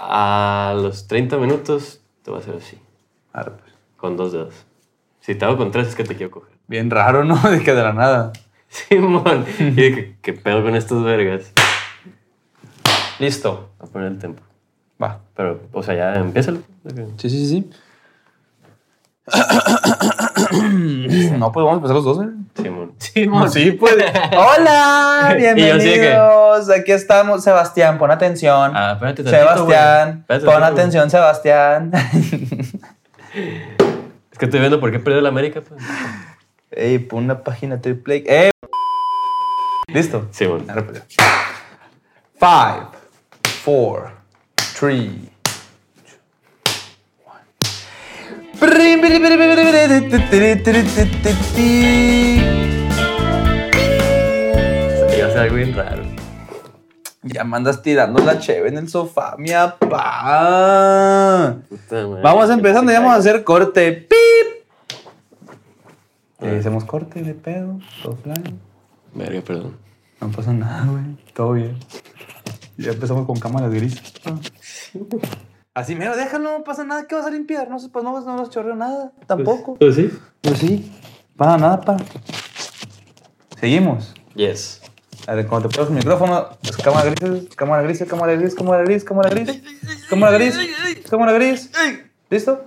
[0.00, 2.78] A los 30 minutos te voy a hacer así,
[3.32, 3.72] Arre, pues.
[3.96, 4.54] con dos dedos.
[5.20, 6.56] Si te hago con tres es que te quiero coger.
[6.68, 7.36] Bien raro, ¿no?
[7.50, 8.32] De que de la nada.
[8.68, 9.44] Simón.
[9.58, 11.52] Y de que, ¿qué pedo con estos vergas?
[13.18, 13.70] Listo.
[13.80, 14.40] A poner el tempo.
[15.02, 15.20] Va.
[15.34, 16.52] Pero, o sea, ya empieza.
[17.16, 17.70] Sí, sí, sí.
[21.38, 22.28] no, pues vamos a empezar los dos, ¿eh?
[22.62, 22.77] Simón.
[22.98, 23.26] Sí,
[23.72, 23.94] pues.
[24.36, 26.70] Hola, Y yo así de que- bienvenidos.
[26.70, 28.72] Aquí estamos, Sebastián, pon atención.
[28.74, 30.18] Ah, espérate tantito, Sebastián.
[30.20, 31.92] Espérate pon tantito, atención, Sebastián.
[34.32, 35.60] Es que estoy viendo por qué perdió la América.
[35.60, 35.80] Pues.
[36.70, 38.22] Ey, pon una página triple.
[38.26, 38.50] Eh.
[39.92, 40.28] Listo.
[40.30, 40.64] Simón.
[40.70, 41.02] Arre, pues.
[42.38, 42.86] Five,
[43.64, 44.12] four,
[44.78, 45.28] three,
[48.60, 48.66] a
[51.00, 51.08] ser
[55.38, 56.02] algo bien raro.
[57.22, 59.96] Ya me andas tirando la cheve en el sofá, mi papá.
[62.22, 63.92] Vamos empezando, ya vamos a hacer corte.
[63.92, 64.18] ¡Pip!
[66.40, 68.60] Eh, hacemos corte de pedo, todo flan.
[69.14, 69.76] Verga, perdón.
[70.20, 71.16] No pasa nada, güey.
[71.34, 71.76] Todo bien.
[72.76, 74.12] Ya empezamos con cámaras grises.
[75.74, 77.06] Así, mero, déjalo, no pasa nada.
[77.06, 77.68] ¿Qué vas a limpiar?
[77.68, 79.12] No sé, pues no, no nos chorreó nada.
[79.26, 79.74] Tampoco.
[79.74, 80.10] Pues sí.
[80.40, 80.92] Pues sí.
[81.36, 82.04] Para nada, para.
[83.60, 84.14] Seguimos.
[84.34, 84.80] Yes.
[85.28, 88.82] A ver, cuando te pones el micrófono, es cámara gris, cámara gris, cámara gris, cámara
[88.82, 89.60] gris, cámara gris,
[90.08, 90.56] cámara gris,
[91.10, 91.70] cámara gris.
[92.30, 92.64] ¿Listo?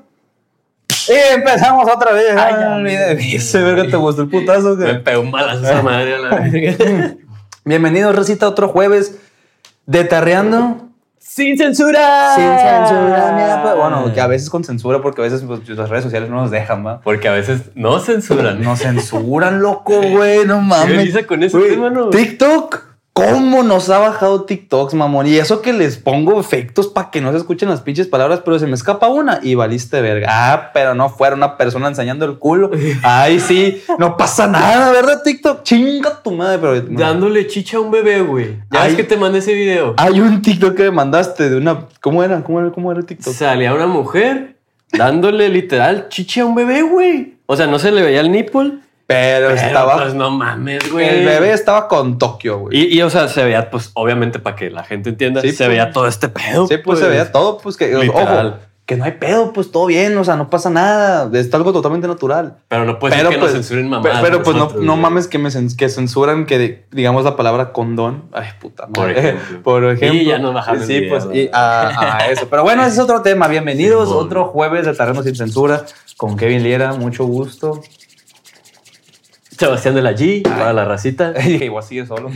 [1.09, 2.38] Y empezamos otra vez.
[2.38, 2.53] Ay,
[2.94, 3.16] ya.
[3.16, 4.76] Dice, verga, ¿te gustó el putazo?
[4.76, 7.16] Me pegó un balazo esa madre a la verga.
[7.66, 9.18] Bienvenidos, Recita, otro jueves
[9.88, 10.91] de Tarreando.
[11.24, 12.34] ¡Sin censura!
[12.36, 15.88] Sin censura, mira, pues, Bueno, que a veces con censura, porque a veces pues, las
[15.88, 17.00] redes sociales no nos dejan, ¿va?
[17.02, 18.62] Porque a veces no censuran.
[18.62, 20.98] Nos censuran, loco, güey, no mames.
[21.04, 22.10] risa con ese Güey, tema, ¿no?
[22.10, 25.28] TikTok, ¿cómo nos ha bajado TikToks, mamón?
[25.28, 28.58] Y eso que les pongo efectos para que no se escuchen las pinches palabras, pero
[28.59, 30.28] se me escapa una y valiste verga.
[30.30, 32.72] Ah, pero no fuera una persona enseñando el culo.
[33.03, 35.63] Ay, sí, no pasa nada, ¿verdad, TikTok?
[35.63, 36.81] Chinga tu madre, pero.
[36.81, 38.59] Dándole chicha a un bebé, güey.
[38.72, 38.90] Ya Ay.
[38.90, 39.94] ves que te mandé ese video.
[39.97, 41.88] Hay un TikTok que me mandaste de una.
[42.00, 42.44] ¿Cómo era?
[42.44, 43.34] ¿Cómo era, cómo era el TikTok?
[43.34, 44.57] Salía una mujer
[44.91, 47.36] dándole literal chicha a un bebé, güey.
[47.46, 48.80] O sea, no se le veía el nipple.
[49.12, 49.98] Pero, Pero estaba.
[49.98, 51.08] pues no mames, güey.
[51.08, 52.78] el bebé estaba con Tokio, güey.
[52.78, 55.58] Y, y, o sea, se veía, pues, obviamente, para que la gente entienda, Sí, se
[55.58, 55.70] pues.
[55.70, 56.68] veía todo este pedo.
[56.68, 58.48] Sí, pues, se veía todo, pues que, Literal.
[58.48, 61.72] ojo, que no hay pedo, pues todo bien, o sea, no pasa nada, es algo
[61.72, 62.58] totalmente natural.
[62.68, 64.22] Pero no puede pero ser que pues, nos censuren mamadas.
[64.22, 68.24] pero pues no, no mames que me que censuran que digamos la palabra condón.
[68.34, 69.20] Ay, puta Por madre.
[69.20, 69.62] ejemplo.
[69.64, 70.20] Por ejemplo.
[70.20, 72.48] Y ya nos bajaron el Sí, pues y a, a eso.
[72.50, 73.48] Pero bueno, ese es otro tema.
[73.50, 75.84] Bienvenidos otro jueves de Terreno sin censura
[76.18, 77.80] con Kevin Liera, mucho gusto.
[79.62, 81.34] Sebastián de la G, para la racita.
[81.46, 82.32] Y dije, igual sigue solo.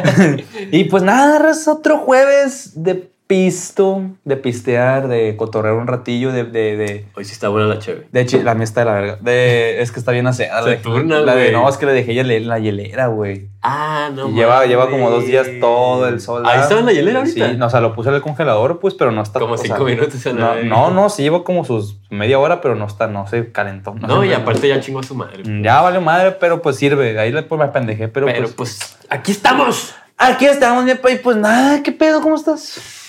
[0.70, 6.44] y pues nada, raza, otro jueves de pisto, de pistear, de cotorrear un ratillo, de,
[6.44, 8.06] de, de, Hoy sí está buena la chévere.
[8.12, 9.18] de hecho, la mía está de la verga.
[9.20, 10.64] De, es que está bien aseada.
[10.64, 11.50] Se la turna, la de-.
[11.50, 13.48] No, es que le dejé la hielera, güey.
[13.62, 16.42] Ah, no y lleva, lleva como dos días todo el sol.
[16.44, 17.50] Ahí ah, estaba en la hielera ahorita.
[17.50, 19.40] Sí, no, o sea, lo puse en el congelador, pues, pero no está.
[19.40, 22.60] Como sea, cinco minutos en la No, no, no, sí lleva como sus media hora,
[22.60, 23.94] pero no está, no se calentó.
[23.94, 25.42] No, y aparte ya chingó a su madre.
[25.62, 27.18] Ya vale madre, pero pues sirve.
[27.18, 29.94] Ahí le pues, me pendejé, pero, Pero pues, pues, aquí estamos.
[30.18, 31.20] Aquí estamos, mi país.
[31.22, 32.20] Pues nada, ¿qué pedo?
[32.20, 33.01] ¿Cómo estás?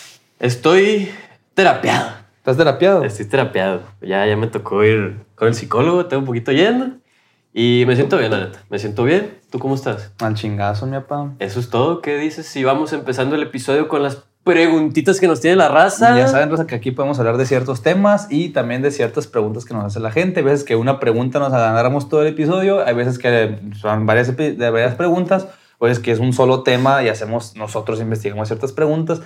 [0.44, 1.10] Estoy
[1.54, 2.10] terapiado.
[2.40, 3.06] ¿Estás terapiado?
[3.06, 3.80] Estoy terapiado.
[4.02, 6.98] Ya, ya me tocó ir con el psicólogo, tengo un poquito yendo.
[7.54, 8.60] Y me siento bien, la neta.
[8.70, 9.38] Me siento bien.
[9.50, 10.12] ¿Tú cómo estás?
[10.20, 11.32] Al chingazo, mi papá.
[11.40, 12.02] Eso es todo.
[12.02, 16.18] ¿Qué dices si vamos empezando el episodio con las preguntitas que nos tiene la raza?
[16.18, 19.64] Ya saben, Rosa, que aquí podemos hablar de ciertos temas y también de ciertas preguntas
[19.64, 20.42] que nos hace la gente.
[20.42, 24.36] Hay veces que una pregunta nos agarramos todo el episodio, hay veces que son varias,
[24.36, 28.74] de varias preguntas, o es que es un solo tema y hacemos nosotros investigamos ciertas
[28.74, 29.22] preguntas.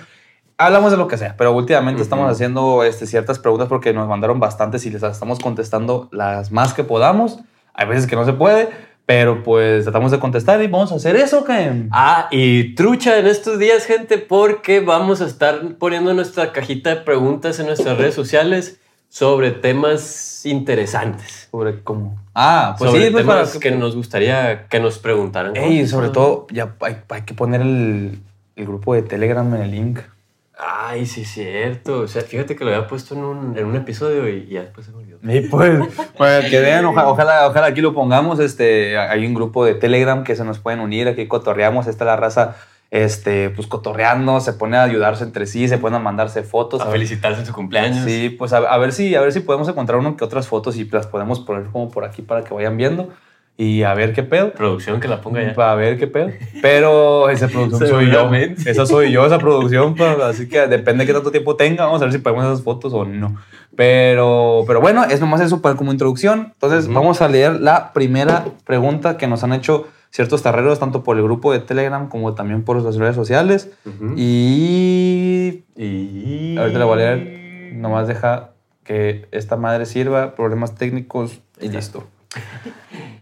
[0.60, 2.02] Hablamos de lo que sea, pero últimamente Ujú.
[2.02, 6.74] estamos haciendo este, ciertas preguntas porque nos mandaron bastantes y les estamos contestando las más
[6.74, 7.38] que podamos.
[7.74, 8.68] Hay veces que no se puede,
[9.06, 11.86] pero pues tratamos de contestar y vamos a hacer eso que...
[11.92, 16.96] Ah, y trucha en estos días, gente, porque vamos a estar poniendo nuestra cajita de
[16.96, 21.46] preguntas en nuestras redes sociales sobre temas interesantes.
[21.52, 22.20] Sobre cómo...
[22.34, 25.56] Ah, pues sobre sí, pues para temas que nos gustaría que nos preguntaran.
[25.56, 28.18] Ey, sobre todo, ya hay, hay que poner el,
[28.56, 30.00] el grupo de Telegram en el link.
[30.60, 32.00] Ay, sí, es cierto.
[32.00, 34.86] O sea, fíjate que lo había puesto en un, en un episodio y ya después
[34.86, 35.18] se me olvidó.
[35.22, 35.78] Y pues,
[36.18, 38.40] pues, que vean, oja- ojalá, ojalá aquí lo pongamos.
[38.40, 42.16] Este, hay un grupo de Telegram que se nos pueden unir, aquí cotorreamos, está la
[42.16, 42.56] raza,
[42.90, 46.80] este, pues cotorreando, se pone a ayudarse entre sí, se ponen a mandarse fotos.
[46.80, 48.04] A felicitarse en su cumpleaños.
[48.04, 50.76] Sí, pues a, a ver si, a ver si podemos encontrar uno que otras fotos
[50.76, 53.10] y las podemos poner como por aquí para que vayan viendo.
[53.60, 54.52] Y a ver qué pedo.
[54.52, 55.52] Producción que la ponga ya.
[55.52, 56.30] Para ver qué pedo.
[56.62, 58.30] Pero esa producción soy yo.
[58.64, 59.96] Esa soy yo, esa producción.
[59.96, 61.84] pa, Así que depende de qué tanto tiempo tenga.
[61.84, 63.36] Vamos a ver si podemos esas fotos o no.
[63.74, 66.52] Pero, pero bueno, es nomás eso para como introducción.
[66.54, 71.16] Entonces, vamos a leer la primera pregunta que nos han hecho ciertos tarreros, tanto por
[71.16, 73.70] el grupo de Telegram como también por las redes sociales.
[73.84, 74.14] Ujú.
[74.16, 76.56] Y Y...
[76.56, 77.72] ahorita la voy a leer.
[77.74, 78.50] Nomás deja
[78.84, 82.06] que esta madre sirva, problemas técnicos y listo.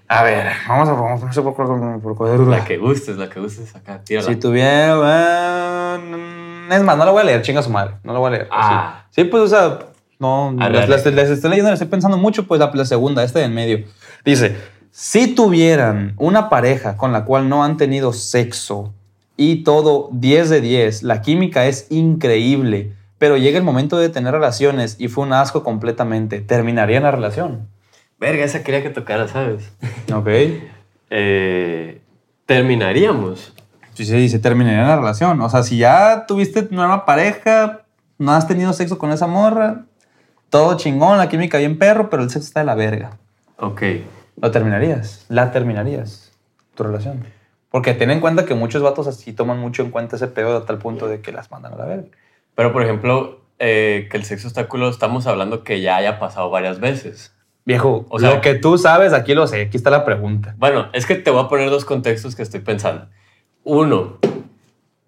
[0.08, 3.40] A ver, vamos a vamos a por, por, por, por- La que gustes, la que
[3.40, 4.28] gustes acá, tírala.
[4.28, 5.98] Si tuviera.
[5.98, 7.94] mm, Es más, no la voy a leer, chinga su madre.
[8.04, 8.48] No la voy a leer.
[8.50, 9.04] Ah.
[9.10, 9.78] Sí, pues, o sea,
[10.18, 10.54] no.
[10.58, 11.12] Las estoy
[11.50, 13.84] leyendo, las estoy pensando mucho, pues la, la segunda, esta de en medio.
[14.24, 14.56] Dice:
[14.90, 18.92] Si tuvieran una pareja con la cual no han tenido sexo
[19.36, 24.32] y todo 10 de 10, la química es increíble, pero llega el momento de tener
[24.32, 27.68] relaciones y fue un asco completamente, ¿terminarían la relación?
[28.18, 29.72] Verga, esa quería que tocara, ¿sabes?
[30.12, 30.28] Ok.
[31.10, 32.00] Eh,
[32.46, 33.54] terminaríamos.
[33.94, 35.40] Sí, sí, dice, terminaría la relación.
[35.40, 37.84] O sea, si ya tuviste nueva pareja,
[38.18, 39.84] no has tenido sexo con esa morra,
[40.50, 43.18] todo chingón, la química bien perro, pero el sexo está de la verga.
[43.58, 43.82] Ok.
[44.40, 45.26] ¿Lo terminarías?
[45.28, 46.32] ¿La terminarías?
[46.74, 47.24] Tu relación.
[47.70, 50.64] Porque ten en cuenta que muchos vatos así toman mucho en cuenta ese pedo a
[50.64, 52.08] tal punto de que las mandan a la verga.
[52.54, 56.80] Pero, por ejemplo, eh, que el sexo obstáculo, estamos hablando que ya haya pasado varias
[56.80, 57.35] veces.
[57.66, 60.54] Viejo, O sea- lo que tú sabes, aquí lo sé, aquí está la pregunta.
[60.56, 63.08] Bueno, es que te voy a poner dos contextos que estoy pensando.
[63.64, 64.18] Uno,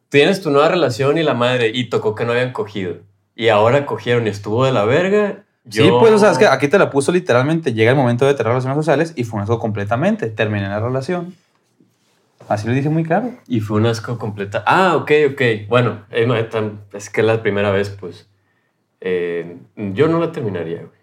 [0.08, 2.96] tienes tu nueva relación y la madre y tocó que no habían cogido.
[3.36, 5.44] Y ahora cogieron y estuvo de la verga.
[5.70, 8.26] Sí, yo- pues, o sea, es que aquí te la puso literalmente, llega el momento
[8.26, 10.28] de tener relaciones sociales y fue un asco completamente.
[10.28, 11.34] Terminé la relación.
[12.48, 13.34] Así lo dije muy claro.
[13.46, 14.64] Y fue un asco completa.
[14.66, 15.42] Ah, ok, ok.
[15.68, 18.26] Bueno, eh, eh, es que la primera vez, pues,
[19.00, 20.97] eh, yo no la terminaría, güey.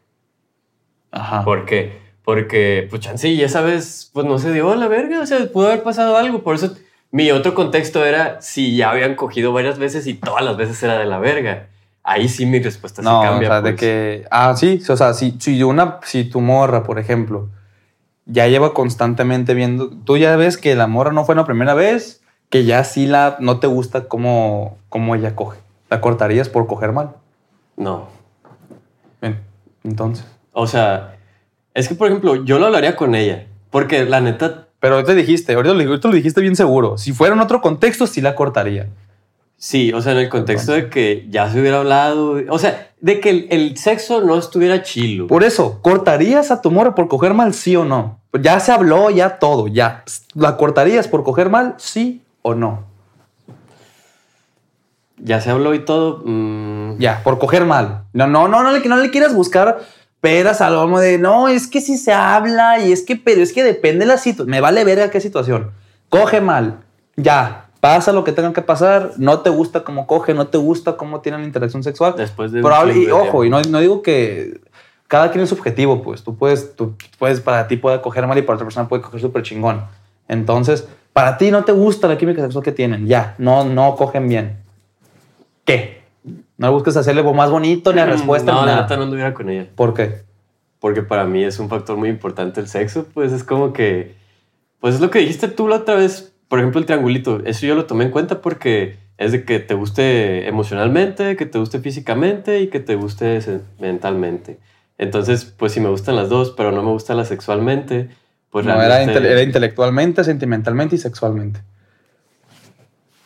[1.12, 1.44] Ajá.
[1.44, 2.00] ¿Por qué?
[2.24, 5.20] Porque, pues, chance, y esa vez, pues, no se dio a la verga.
[5.22, 6.42] O sea, pudo haber pasado algo.
[6.44, 6.76] Por eso,
[7.12, 10.98] mi otro contexto era si ya habían cogido varias veces y todas las veces era
[10.98, 11.68] de la verga.
[12.04, 13.48] Ahí sí mi respuesta No, se cambia.
[13.48, 13.80] o sea, de pues.
[13.80, 14.26] que.
[14.32, 17.50] Ah, sí, o sea, si, si, una, si tu morra, por ejemplo,
[18.26, 19.90] ya lleva constantemente viendo.
[19.90, 23.38] Tú ya ves que la morra no fue la primera vez, que ya sí la,
[23.40, 25.60] no te gusta cómo, cómo ella coge.
[25.90, 27.12] ¿La cortarías por coger mal?
[27.78, 28.08] No.
[29.22, 29.40] Bien,
[29.84, 30.26] entonces.
[30.58, 31.18] O sea,
[31.74, 33.46] es que, por ejemplo, yo lo hablaría con ella.
[33.72, 36.98] Porque la neta, Pero te dijiste, ahorita lo, ahorita lo dijiste bien seguro.
[36.98, 38.88] Si fuera en otro contexto, sí la cortaría.
[39.58, 42.38] sí, o sea, en el contexto de que ya se hubiera hablado.
[42.50, 45.28] O sea, de que el, el sexo no estuviera chilo.
[45.28, 48.20] Por eso, ¿cortarías a tu morra por coger mal, sí o no?
[48.42, 50.04] Ya se habló, ya todo, ya.
[50.36, 52.84] ¿La cortarías por coger mal, sí o no?
[55.18, 56.22] Ya se habló y todo.
[56.26, 58.04] mm, Ya, por coger mal.
[58.14, 59.82] No, no, no, no le, no le quieras buscar
[60.26, 63.54] peras al lomo de no, es que si se habla y es que, pero es
[63.54, 64.50] que depende de la situación.
[64.50, 65.70] Me vale verga qué situación.
[66.10, 66.80] Coge mal.
[67.16, 69.12] Ya, pasa lo que tenga que pasar.
[69.18, 72.16] No te gusta cómo coge, no te gusta cómo tienen interacción sexual.
[72.18, 72.62] Después de.
[72.62, 74.62] Probable, y ojo, y no, no digo que
[75.08, 78.42] cada quien es subjetivo, pues tú puedes, tú puedes, para ti puede coger mal y
[78.42, 79.86] para otra persona puede coger súper chingón.
[80.28, 84.28] Entonces, para ti no te gusta la química sexual que tienen, ya, no, no cogen
[84.28, 84.58] bien.
[85.66, 86.02] ¿Qué?
[86.58, 88.84] No busques hacerle más bonito ni la respuesta Mm, No, ni la nada.
[88.84, 89.68] neta no anduviera con ella.
[89.76, 90.24] ¿Por qué?
[90.80, 93.06] Porque para mí es un factor muy importante el sexo.
[93.14, 94.16] Pues es como que.
[94.80, 96.34] Pues es lo que dijiste tú la otra vez.
[96.48, 97.42] Por ejemplo, el triangulito.
[97.46, 101.58] Eso yo lo tomé en cuenta porque es de que te guste emocionalmente, que te
[101.58, 103.42] guste físicamente y que te guste
[103.80, 104.60] mentalmente.
[104.98, 108.10] Entonces, pues si me gustan las dos, pero no me gusta la sexualmente,
[108.50, 111.62] pues no, era, realmente- inte- era intelectualmente, sentimentalmente y sexualmente.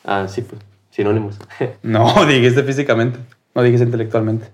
[0.05, 0.61] Ah, sí, pues,
[1.03, 1.39] sinónimos.
[1.83, 3.19] No, dijiste físicamente,
[3.55, 4.47] no dijiste intelectualmente.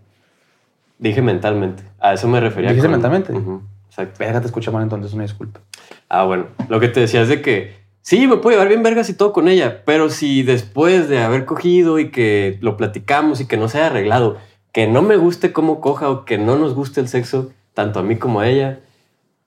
[1.00, 1.84] Dije mentalmente.
[2.00, 2.70] A eso me refería.
[2.70, 3.34] ¿Dijiste con- mentalmente?
[3.34, 4.16] Ujú, exacto.
[4.20, 5.60] Verga, te escuché mal entonces, una disculpa.
[6.08, 6.46] Ah, bueno.
[6.70, 9.34] Lo que te decía es de que sí, me puedo llevar bien vergas y todo
[9.34, 13.68] con ella, pero si después de haber cogido y que lo platicamos y que no
[13.68, 14.38] se haya arreglado,
[14.72, 18.04] que no me guste cómo coja o que no nos guste el sexo, tanto a
[18.04, 18.80] mí como a ella,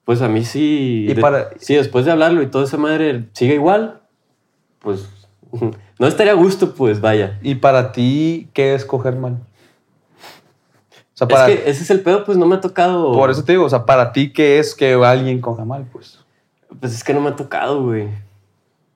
[0.04, 1.06] pues a mí sí.
[1.08, 4.00] Y de- para- sí, después de hablarlo y toda esa madre sigue igual,
[4.80, 5.08] pues
[5.98, 7.38] no estaría a gusto, pues vaya.
[7.42, 9.38] ¿Y para ti qué es coger mal?
[11.14, 13.12] O sea, Es para, que ese es el pedo, pues no me ha tocado.
[13.12, 16.20] por eso te digo, o sea, para ti qué es que alguien coja mal, pues.
[16.80, 18.08] Pues es que no me ha tocado, güey.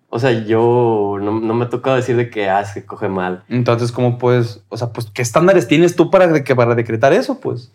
[0.08, 3.08] O sea, yo no, no me ha tocado decir de que, ah, es que coge
[3.08, 3.42] mal.
[3.48, 7.12] Entonces, ¿cómo puedes, o sea, pues, qué estándares tienes tú para, de- que, para decretar
[7.14, 7.72] eso, pues?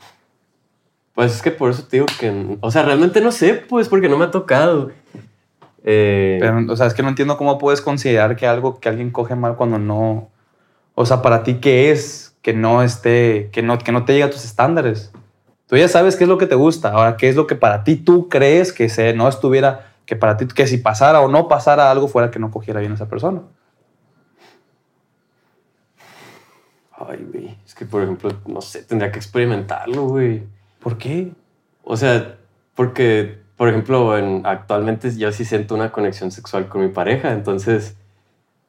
[1.15, 4.07] Pues es que por eso te digo que, o sea, realmente no sé, pues, porque
[4.07, 4.91] no me ha tocado.
[5.89, 9.10] Eh, Pero, o sea, es que no entiendo cómo puedes considerar que algo que alguien
[9.10, 10.29] coge mal cuando no,
[10.96, 14.25] o sea, para ti qué es que no esté, que no, que no te llegue
[14.25, 15.13] a tus estándares.
[15.67, 16.91] Tú ya sabes qué es lo que te gusta.
[16.91, 20.38] Ahora, ¿qué es lo que para ti tú crees que se, no estuviera que para
[20.38, 23.10] ti, que si pasara o no pasara algo fuera que no cogiera bien a esa
[23.10, 23.44] persona.
[26.94, 27.58] Ay, güey.
[27.65, 30.44] Es que, por ejemplo, no sé, tendría que experimentarlo, güey.
[30.79, 31.34] ¿Por qué?
[31.84, 32.38] O sea,
[32.74, 37.97] porque, por ejemplo, en, actualmente yo sí siento una conexión sexual con mi pareja, entonces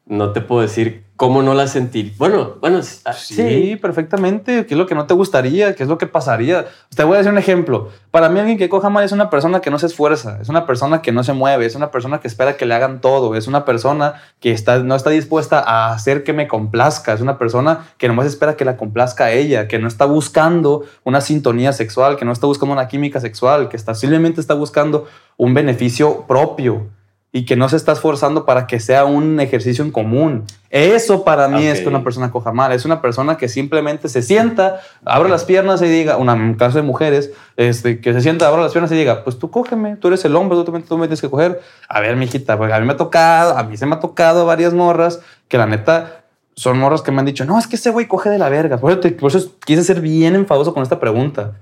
[0.06, 2.14] no te puedo decir cómo no la sentir.
[2.16, 4.66] Bueno, bueno, ah, sí, perfectamente.
[4.66, 5.74] ¿Qué es lo que no te gustaría?
[5.74, 6.66] ¿Qué es lo que pasaría?
[6.94, 7.88] Te voy a decir un ejemplo.
[8.12, 10.64] Para mí alguien que coja mal es una persona que no se esfuerza, es una
[10.64, 13.48] persona que no se mueve, es una persona que espera que le hagan todo, es
[13.48, 17.88] una persona que está, no está dispuesta a hacer que me complazca, es una persona
[17.98, 22.16] que nomás espera que la complazca a ella, que no está buscando una sintonía sexual,
[22.16, 26.90] que no está buscando una química sexual, que está, simplemente está buscando un beneficio propio
[27.30, 30.44] y que no se está esforzando para que sea un ejercicio en común.
[30.70, 32.72] Eso para mí es que una persona coja mal.
[32.72, 36.78] Es una persona que simplemente se sienta, abre las piernas y diga, una, en caso
[36.78, 40.08] de mujeres, este, que se sienta, abre las piernas y diga, pues tú cógeme, tú
[40.08, 41.60] eres el hombre, tú, tú me tienes que coger.
[41.88, 44.46] A ver, mijita, porque a mí me ha tocado, a mí se me ha tocado
[44.46, 46.24] varias morras que la neta
[46.58, 48.78] son morras que me han dicho, no, es que ese güey coge de la verga.
[48.78, 51.52] Por eso, quise ser bien enfadoso con esta pregunta.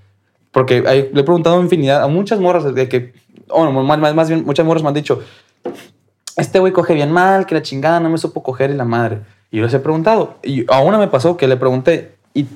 [0.52, 3.12] Porque le he preguntado a infinidad, a muchas morras de que,
[3.48, 5.20] o más, más bien, muchas morras me han dicho,
[6.36, 9.20] este güey coge bien mal, que la chingada no me supo coger y la madre.
[9.50, 12.46] Y yo les he preguntado, y a una me pasó que le pregunté, ¿y,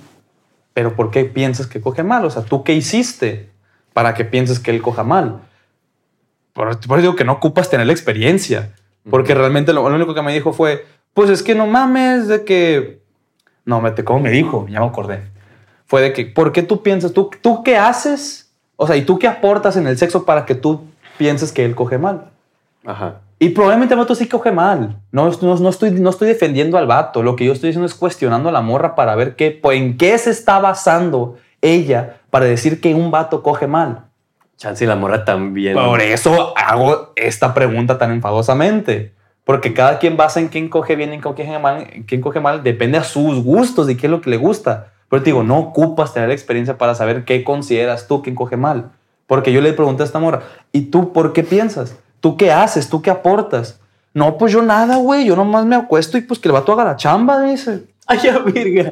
[0.75, 2.25] pero por qué piensas que coge mal?
[2.25, 3.51] O sea, ¿tú qué hiciste
[3.93, 5.41] para que pienses que él coja mal?
[6.53, 8.75] Por, eso digo que no ocupas tener la experiencia,
[9.09, 13.01] porque realmente lo, único que me dijo fue, pues es que no mames de que...
[13.65, 14.67] No, me ¿cómo me dijo?
[14.69, 15.23] Ya me acordé.
[15.87, 18.53] Fue de que, ¿por qué tú piensas, tú, tú qué haces?
[18.77, 20.85] O sea, ¿y tú qué aportas en el sexo para que tú
[21.19, 22.30] pienses que él coge mal?
[22.85, 23.21] Ajá.
[23.39, 25.01] Y probablemente el vato sí coge mal.
[25.13, 27.23] No, no, estoy, no estoy defendiendo al vato.
[27.23, 29.97] Lo que yo estoy diciendo es cuestionando a la morra para ver qué, pues, en
[29.97, 34.05] qué se está basando ella para decir que un vato coge mal.
[34.59, 35.75] Chance y la morra también.
[35.75, 39.15] Por eso hago esta pregunta tan enfadosamente.
[39.45, 42.63] Porque cada quien basa en quién coge bien y quién coge mal, quién coge mal
[42.63, 44.93] depende a sus gustos y qué es lo que le gusta.
[45.09, 48.91] Pero te digo, no ocupas tener experiencia para saber qué consideras tú quién coge mal.
[49.27, 51.97] Porque yo le pregunté a esta morra, ¿y tú por qué piensas?
[52.21, 52.89] ¿Tú qué haces?
[52.89, 53.81] ¿Tú qué aportas?
[54.13, 55.25] No, pues yo nada, güey.
[55.25, 57.85] Yo nomás me acuesto y pues que el vato haga la chamba, dice.
[58.07, 58.91] Ay, ya, virga.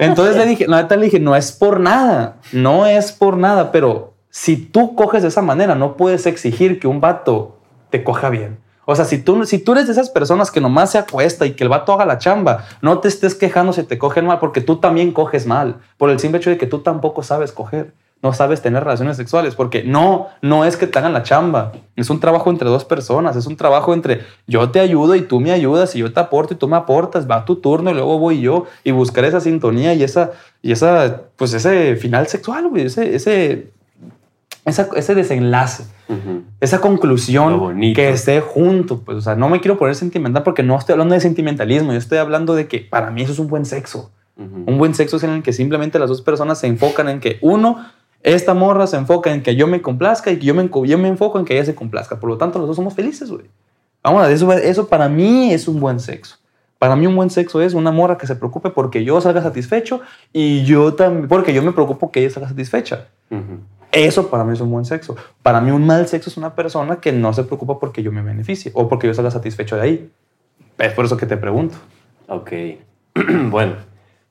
[0.00, 2.36] Entonces le dije, la le dije, no es por nada.
[2.52, 6.88] No es por nada, pero si tú coges de esa manera, no puedes exigir que
[6.88, 7.58] un vato
[7.90, 8.58] te coja bien.
[8.84, 11.52] O sea, si tú, si tú eres de esas personas que nomás se acuesta y
[11.52, 14.60] que el vato haga la chamba, no te estés quejando si te cogen mal, porque
[14.60, 18.32] tú también coges mal, por el simple hecho de que tú tampoco sabes coger no
[18.32, 22.18] sabes tener relaciones sexuales, porque no, no es que te hagan la chamba, es un
[22.18, 25.94] trabajo entre dos personas, es un trabajo entre yo te ayudo y tú me ayudas
[25.94, 28.66] y yo te aporto y tú me aportas, va tu turno y luego voy yo
[28.84, 30.32] y buscar esa sintonía y esa,
[30.62, 33.70] y esa, pues ese final sexual, ese, ese,
[34.64, 35.84] ese desenlace,
[36.60, 40.76] esa conclusión que esté junto, pues, o sea, no me quiero poner sentimental porque no
[40.76, 43.66] estoy hablando de sentimentalismo, yo estoy hablando de que para mí eso es un buen
[43.66, 44.10] sexo.
[44.38, 47.38] Un buen sexo es en el que simplemente las dos personas se enfocan en que
[47.40, 47.86] uno
[48.26, 51.06] esta morra se enfoca en que yo me complazca y que yo me, yo me
[51.06, 52.18] enfoco en que ella se complazca.
[52.18, 53.46] Por lo tanto, los dos somos felices, güey.
[54.02, 56.36] Vamos, eso, eso para mí es un buen sexo.
[56.80, 60.00] Para mí un buen sexo es una morra que se preocupe porque yo salga satisfecho
[60.32, 63.06] y yo también, porque yo me preocupo que ella salga satisfecha.
[63.92, 65.14] Eso para mí es un buen sexo.
[65.44, 68.22] Para mí un mal sexo es una persona que no se preocupa porque yo me
[68.22, 70.10] beneficie o porque yo salga satisfecho de ahí.
[70.78, 71.76] Es por eso que te pregunto.
[72.26, 72.50] Ok.
[73.50, 73.76] bueno,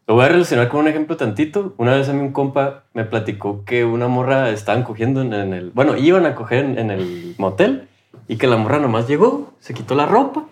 [0.07, 1.73] lo voy a relacionar con un ejemplo tantito.
[1.77, 5.71] Una vez a mí un compa me platicó que una morra estaban cogiendo en, el...
[5.71, 7.87] Bueno, iban a coger en, el motel
[8.27, 10.45] y que la morra nomás llegó, se quitó la ropa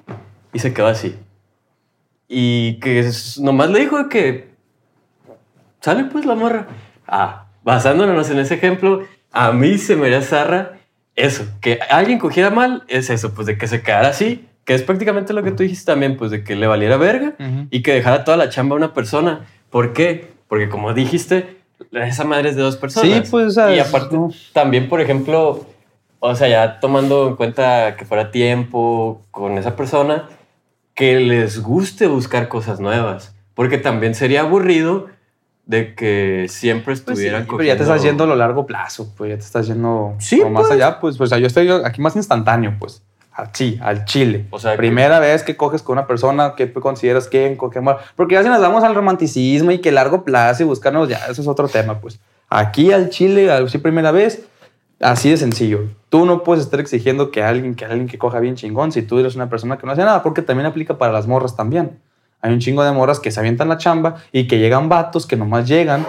[0.53, 1.15] y se quedó así.
[2.27, 3.07] Y que
[3.41, 4.53] nomás le dijo que...
[5.81, 6.67] Sale pues la morra.
[7.07, 10.79] Ah, basándonos en ese ejemplo, a mí se me haría zarra
[11.15, 14.83] eso, que alguien cogiera mal, es eso, pues de que se quedara así que es
[14.83, 17.33] prácticamente lo que tú dijiste también, pues de que le valiera verga
[17.69, 19.45] y que dejara toda la chamba a una persona.
[19.69, 20.31] ¿Por qué?
[20.47, 21.57] Porque como dijiste,
[21.91, 23.25] esa madre es de dos personas.
[23.25, 23.57] Sí, pues.
[23.57, 24.17] Y aparte,
[24.53, 25.65] también, por ejemplo,
[26.19, 30.29] o sea, ya tomando en cuenta que fuera tiempo con esa persona,
[30.93, 33.35] que les guste buscar cosas nuevas.
[33.55, 35.07] Porque también sería aburrido
[35.65, 39.13] de que siempre pues estuvieran pues pero ya te estás yendo a lo largo plazo,
[39.15, 40.71] pues ya te estás yendo sí, más pues.
[40.71, 43.01] allá, pues, pues yo estoy aquí más instantáneo, pues.
[43.53, 44.45] Sí, al chile.
[44.51, 47.29] O sea, primera vez que coges con una persona, ¿qué consideras
[47.81, 47.97] mal?
[48.15, 51.41] Porque ya si nos damos al romanticismo y que largo plazo y buscarnos, ya, eso
[51.41, 52.19] es otro tema, pues.
[52.49, 54.45] Aquí al chile, al sí, primera vez,
[54.99, 55.89] así de sencillo.
[56.09, 59.17] Tú no puedes estar exigiendo que alguien, que alguien que coja bien chingón si tú
[59.17, 61.99] eres una persona que no hace nada, porque también aplica para las morras también.
[62.43, 65.37] Hay un chingo de morras que se avientan la chamba y que llegan vatos que
[65.37, 66.05] nomás llegan,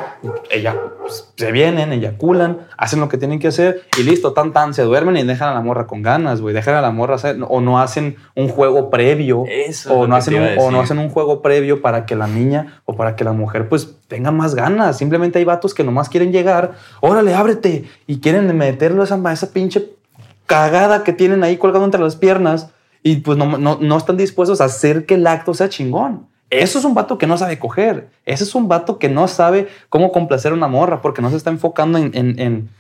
[0.51, 4.75] ella pues, se vienen, eyaculan, hacen lo que tienen que hacer y listo, tan tan,
[4.75, 6.53] se duermen y dejan a la morra con ganas, güey.
[6.53, 9.45] Dejan a la morra hacer, o no hacen un juego previo.
[9.89, 12.97] o, no hacen un, o no hacen un juego previo para que la niña o
[12.97, 14.99] para que la mujer pues tenga más ganas.
[14.99, 19.53] Simplemente hay vatos que nomás quieren llegar, órale, ábrete, y quieren meterlo a esa, esa
[19.53, 19.89] pinche
[20.47, 22.71] cagada que tienen ahí colgado entre las piernas
[23.07, 26.27] y pues no, no, no están dispuestos a hacer que el acto sea chingón.
[26.49, 28.09] Eso es un vato que no sabe coger.
[28.25, 31.37] Ese es un vato que no sabe cómo complacer a una morra porque no se
[31.37, 32.71] está enfocando en, en,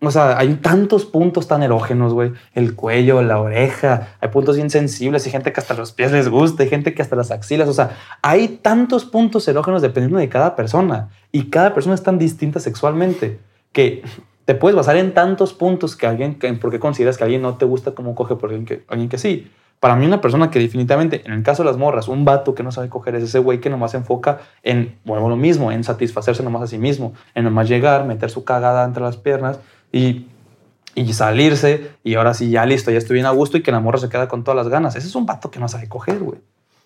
[0.00, 2.32] o sea, hay tantos puntos tan erógenos, güey.
[2.54, 6.62] El cuello, la oreja, hay puntos insensibles, hay gente que hasta los pies les gusta,
[6.62, 10.56] hay gente que hasta las axilas, o sea, hay tantos puntos erógenos dependiendo de cada
[10.56, 13.40] persona y cada persona es tan distinta sexualmente
[13.72, 14.02] que
[14.46, 17.66] te puedes basar en tantos puntos que alguien, que, porque consideras que alguien no te
[17.66, 19.50] gusta cómo coge por alguien que, alguien que sí.
[19.80, 22.62] Para mí una persona que definitivamente, en el caso de las morras, un vato que
[22.62, 25.84] no sabe coger es ese güey que nomás se enfoca en, bueno, lo mismo, en
[25.84, 29.60] satisfacerse nomás a sí mismo, en nomás llegar, meter su cagada entre las piernas
[29.92, 30.26] y,
[30.94, 33.80] y salirse y ahora sí, ya listo, ya estoy bien a gusto y que la
[33.80, 34.96] morra se queda con todas las ganas.
[34.96, 36.38] Ese es un vato que no sabe coger, güey.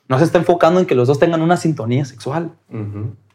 [0.09, 2.51] No se está enfocando en que los dos tengan una sintonía sexual.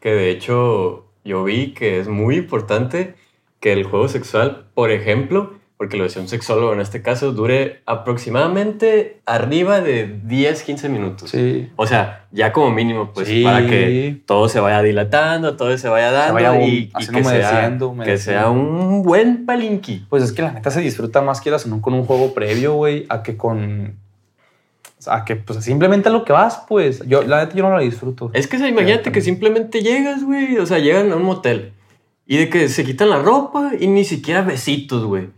[0.00, 3.14] Que de hecho yo vi que es muy importante
[3.60, 7.82] que el juego sexual, por ejemplo, porque lo decía un sexólogo en este caso, dure
[7.84, 11.30] aproximadamente arriba de 10, 15 minutos.
[11.30, 11.70] Sí.
[11.76, 16.10] O sea, ya como mínimo, pues para que todo se vaya dilatando, todo se vaya
[16.10, 20.06] dando y, que, sea, que, sea, un buen palinqui.
[20.08, 23.04] Pues es que la neta se disfruta más quieras o con un juego previo, güey,
[23.08, 23.96] a que con
[25.08, 27.06] a que pues simplemente a lo que vas, pues.
[27.06, 28.30] Yo, la neta, yo no la disfruto.
[28.32, 30.58] Es que imagínate que simplemente llegas, güey.
[30.58, 31.72] O sea, llegan a un motel
[32.26, 35.28] y de que se quitan la ropa y ni siquiera besitos, güey.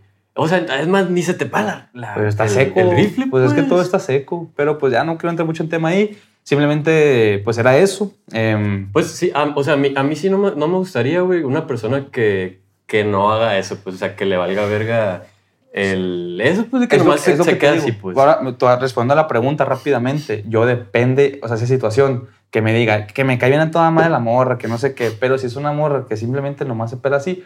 [0.41, 2.79] O sea, es más, ni se te para la, pues está seco.
[2.79, 3.45] El rifle, pues.
[3.45, 3.87] es que todo pues.
[3.87, 4.49] está seco.
[4.55, 6.17] Pero pues ya no quiero entrar mucho en tema ahí.
[6.45, 8.13] Simplemente, pues era eso.
[8.31, 11.23] Em, pues sí, o sea, a mí, a mí sí no me, no me gustaría,
[11.23, 15.25] güey, una persona que, que no haga eso, pues, o sea, que le valga verga
[15.73, 16.41] el...
[16.41, 18.17] Eso, pues, de que nomás se, se queda así, pues.
[18.17, 18.41] Ahora,
[18.77, 20.45] respondo a la pregunta rápidamente.
[20.47, 23.91] Yo depende, o sea, esa situación, que me diga, que me cae bien a toda
[23.91, 26.91] madre la morra, que no sé qué, pero si es una morra que simplemente nomás
[26.91, 27.45] se pela así,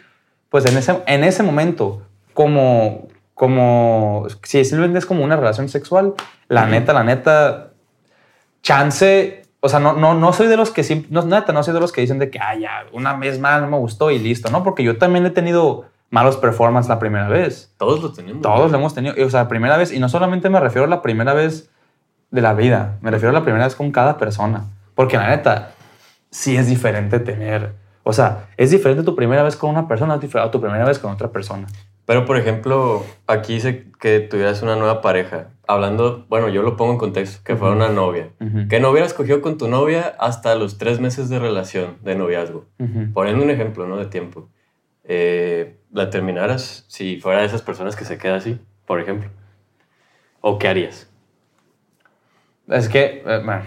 [0.49, 2.03] pues en ese, en ese momento
[2.33, 6.13] como, como, si simplemente es como una relación sexual,
[6.47, 7.71] la neta, la neta,
[8.61, 11.79] chance, o sea, no, no, no soy de los que, no, neta, no soy de
[11.79, 14.51] los que dicen de que, ay, ya, una vez más no me gustó y listo,
[14.51, 14.63] ¿no?
[14.63, 17.73] Porque yo también he tenido malos performances la primera vez.
[17.77, 18.41] Todos lo tenemos.
[18.41, 20.89] Todos lo hemos tenido, o sea, la primera vez, y no solamente me refiero a
[20.89, 21.69] la primera vez
[22.29, 24.65] de la vida, me refiero a la primera vez con cada persona,
[24.95, 25.71] porque la neta,
[26.29, 30.51] sí es diferente tener, o sea, es diferente tu primera vez con una persona a
[30.51, 31.67] tu primera vez con otra persona.
[32.05, 35.49] Pero, por ejemplo, aquí dice que tuvieras una nueva pareja.
[35.65, 38.29] Hablando, bueno, yo lo pongo en contexto, que fuera una novia.
[38.69, 42.65] Que no hubieras cogido con tu novia hasta los tres meses de relación, de noviazgo.
[43.13, 43.97] Poniendo un ejemplo, ¿no?
[43.97, 44.49] De tiempo.
[45.05, 49.29] Eh, ¿La terminaras si fuera de esas personas que se queda así, por ejemplo?
[50.41, 51.09] ¿O qué harías?
[52.67, 53.61] Es que, eh,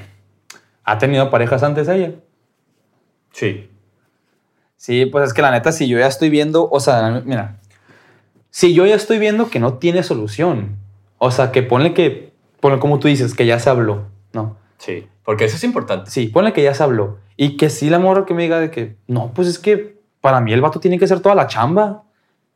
[0.85, 2.13] ¿ha tenido parejas antes ella?
[3.33, 3.71] Sí.
[4.77, 7.61] Sí, pues es que la neta, si yo ya estoy viendo, o sea, mira,
[8.57, 10.79] si yo ya estoy viendo que no tiene solución,
[11.19, 14.57] o sea, que ponle que, ponle como tú dices, que ya se habló, ¿no?
[14.79, 16.11] Sí, porque eso es importante.
[16.11, 17.19] Sí, ponle que ya se habló.
[17.37, 20.41] Y que sí la morra que me diga de que, no, pues es que para
[20.41, 22.05] mí el vato tiene que hacer toda la chamba.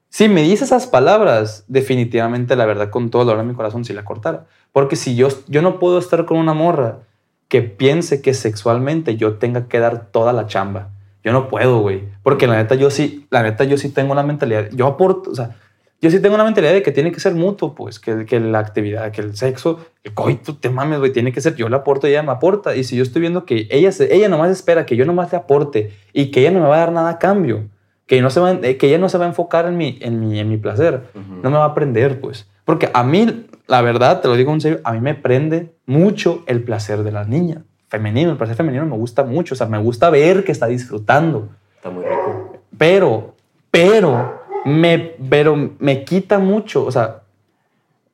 [0.08, 3.84] Si me dice esas palabras, definitivamente la verdad con todo el dolor de mi corazón
[3.84, 4.46] si la cortara.
[4.72, 7.00] Porque si yo, yo no puedo estar con una morra
[7.48, 10.92] que piense que sexualmente yo tenga que dar toda la chamba.
[11.22, 12.08] Yo no puedo, güey.
[12.22, 14.70] Porque la neta yo sí, la neta yo sí tengo una mentalidad.
[14.72, 15.56] Yo aporto, o sea,
[16.02, 18.58] yo sí tengo una mentalidad de que tiene que ser mutuo, pues, que, que la
[18.58, 22.08] actividad, que el sexo, el coito, te mames, güey, tiene que ser yo le aporto
[22.08, 22.74] y ella me aporta.
[22.74, 25.92] Y si yo estoy viendo que ella, ella nomás espera que yo nomás le aporte
[26.14, 27.64] y que ella no me va a dar nada a cambio,
[28.06, 30.40] que, no se va, que ella no se va a enfocar en mi, en mi,
[30.40, 32.48] en mi placer, no me va a aprender, pues.
[32.64, 36.44] Porque a mí, la verdad, te lo digo en serio, a mí me prende mucho
[36.46, 37.62] el placer de la niña.
[37.88, 41.50] Femenino, el placer femenino me gusta mucho, o sea, me gusta ver que está disfrutando.
[41.76, 42.58] Está muy rico.
[42.78, 43.34] Pero,
[43.70, 47.23] pero me, pero me quita mucho, o sea,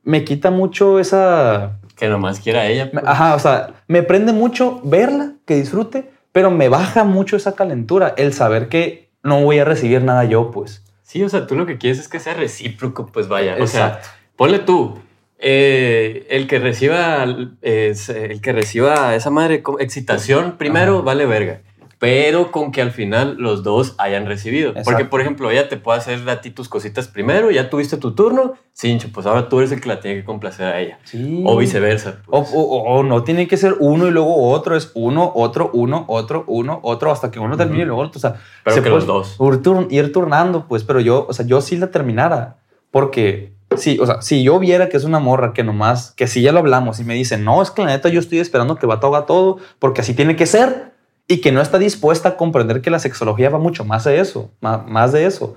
[0.04, 1.78] me quita mucho esa...
[1.96, 2.90] Que nomás quiera ella.
[2.90, 3.04] Pues.
[3.06, 8.14] Ajá, o sea, me prende mucho verla, que disfrute, pero me baja mucho esa calentura,
[8.16, 10.84] el saber que no voy a recibir nada yo, pues.
[11.02, 13.56] Sí, o sea, tú lo que quieres es que sea recíproco, pues vaya.
[13.60, 14.00] O sea,
[14.36, 14.98] ponle tú,
[15.38, 21.60] eh, el que reciba el que reciba esa madre excitación primero vale verga.
[21.98, 24.74] Pero con que al final los dos hayan recibido.
[24.84, 28.14] Porque, por ejemplo, ella te puede hacer a ti tus cositas primero, ya tuviste tu
[28.14, 30.98] turno, cincho, pues ahora tú eres el que la tiene que complacer a ella.
[31.04, 31.42] Sí.
[31.46, 32.18] O viceversa.
[32.26, 32.52] O, pues.
[32.54, 36.44] o- o no tiene que ser uno y luego otro, es uno, otro, uno, otro,
[36.46, 38.18] uno, otro, hasta que uno termine y luego otro.
[38.18, 39.86] O sea, Pero se que puede los dos.
[39.90, 42.58] Ir turnando, pues, pero yo, o sea, yo sí la terminara.
[42.90, 46.42] Porque, sí, o sea, si yo viera que es una morra que nomás, que si
[46.42, 48.86] ya lo hablamos y me dice, no, es que la neta yo estoy esperando que
[48.86, 50.92] el vato haga todo, porque así tiene que ser,
[51.28, 54.50] y que no está dispuesta a comprender que la sexología va mucho más de eso,
[54.60, 55.56] ma- más de eso,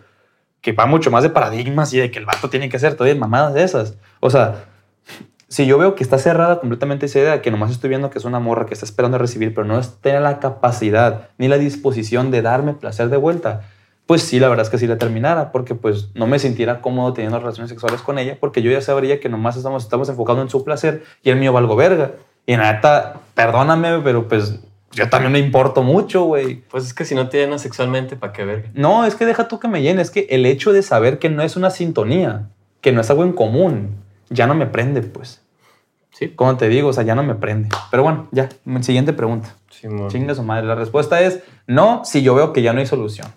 [0.62, 3.20] que va mucho más de paradigmas y de que el vato tiene que ser todavía
[3.20, 3.96] mamadas de esas.
[4.20, 4.66] O sea,
[5.48, 8.26] si yo veo que está cerrada completamente esa idea, que nomás estoy viendo que es
[8.26, 12.30] una morra que está esperando a recibir, pero no tiene la capacidad ni la disposición
[12.30, 13.62] de darme placer de vuelta,
[14.06, 17.14] pues sí, la verdad es que sí la terminara, porque pues no me sintiera cómodo
[17.14, 20.50] teniendo relaciones sexuales con ella, porque yo ya sabría que nomás estamos, estamos enfocados en
[20.50, 22.14] su placer y el mío valgo verga.
[22.48, 24.60] Y la neta, perdóname, pero pues
[24.92, 26.64] yo también me importo mucho, güey.
[26.70, 28.70] Pues es que si no te llenas sexualmente, ¿para qué verga?
[28.74, 31.30] No, es que deja tú que me llene, es que el hecho de saber que
[31.30, 32.50] no es una sintonía,
[32.82, 33.98] que no es algo en común,
[34.30, 35.42] ya no me prende, pues.
[36.12, 36.30] Sí.
[36.30, 37.70] Como te digo, o sea, ya no me prende.
[37.92, 38.50] Pero bueno, ya,
[38.82, 39.56] siguiente pregunta.
[39.70, 40.10] Simón.
[40.10, 40.66] Chinga su madre.
[40.66, 43.28] La respuesta es no si yo veo que ya no hay solución.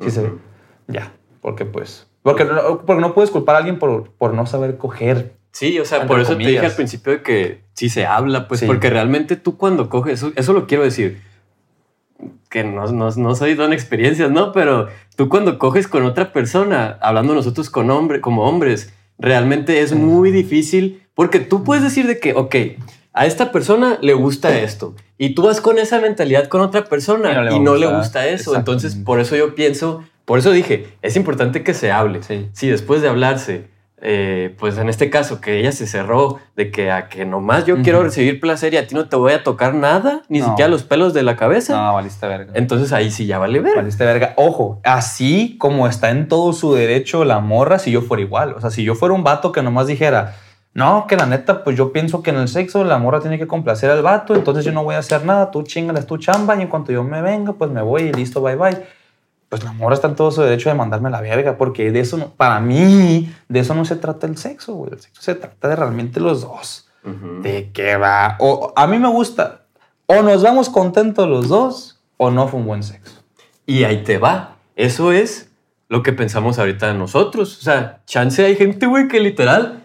[0.00, 0.28] Sí se ve.
[0.28, 0.38] Ujú.
[0.86, 2.06] Ya, porque pues...
[2.22, 5.34] Porque porque no puedes culpar a alguien por, por no saber coger.
[5.52, 8.58] Sí, o sea, por eso te dije al principio de que sí se habla, pues
[8.60, 8.66] Sí.
[8.66, 11.20] porque realmente tú cuando coges, eso, eso lo quiero decir,
[12.50, 14.50] que no, no, no soy don experiencias, ¿no?
[14.50, 19.92] Pero tú cuando coges con otra persona, hablando nosotros con hombre, como hombres, realmente es
[19.92, 22.56] muy difícil porque tú puedes decir de que, ok,
[23.12, 27.30] a esta persona le gusta esto y tú vas con esa mentalidad con otra persona
[27.52, 28.56] Y no le y no gusta eso.
[28.56, 32.24] Entonces, por eso yo pienso, por eso dije, es importante que se hable.
[32.24, 32.48] Sí.
[32.52, 33.68] Si después de hablarse,
[34.00, 37.82] eh, pues en este caso que ella se cerró de que a que nomás yo
[37.82, 40.46] quiero recibir placer y a ti no te voy a tocar nada, ni No.
[40.46, 42.52] siquiera los pelos de la cabeza, No, valiste verga.
[42.54, 43.74] entonces ahí sí ya vale ver.
[43.76, 44.34] Valiste verga.
[44.36, 48.52] Ojo, así como está en todo su derecho la morra, si yo fuera igual.
[48.52, 50.36] O sea, si yo fuera un vato que nomás dijera,
[50.74, 53.48] no, que la neta, pues yo pienso que en el sexo la morra tiene que
[53.48, 56.62] complacer al vato, entonces yo no voy a hacer nada, tú chingales tu chamba y
[56.62, 58.76] en cuanto yo me venga, pues me voy y listo, bye bye.
[59.48, 62.18] Pues la morra está en todo su derecho de mandarme la verga, porque de eso,
[62.18, 64.92] no, para mí, de eso no se trata el sexo, güey.
[64.92, 66.84] El sexo se trata de realmente los dos.
[67.42, 68.36] ¿De qué va?
[68.38, 69.62] O a mí me gusta,
[70.04, 73.22] o nos vamos contentos los dos, o no fue un buen sexo.
[73.64, 74.56] Y ahí te va.
[74.76, 75.50] Eso es
[75.88, 77.58] lo que pensamos ahorita nosotros.
[77.58, 79.82] O sea, chance hay gente, güey, que literal,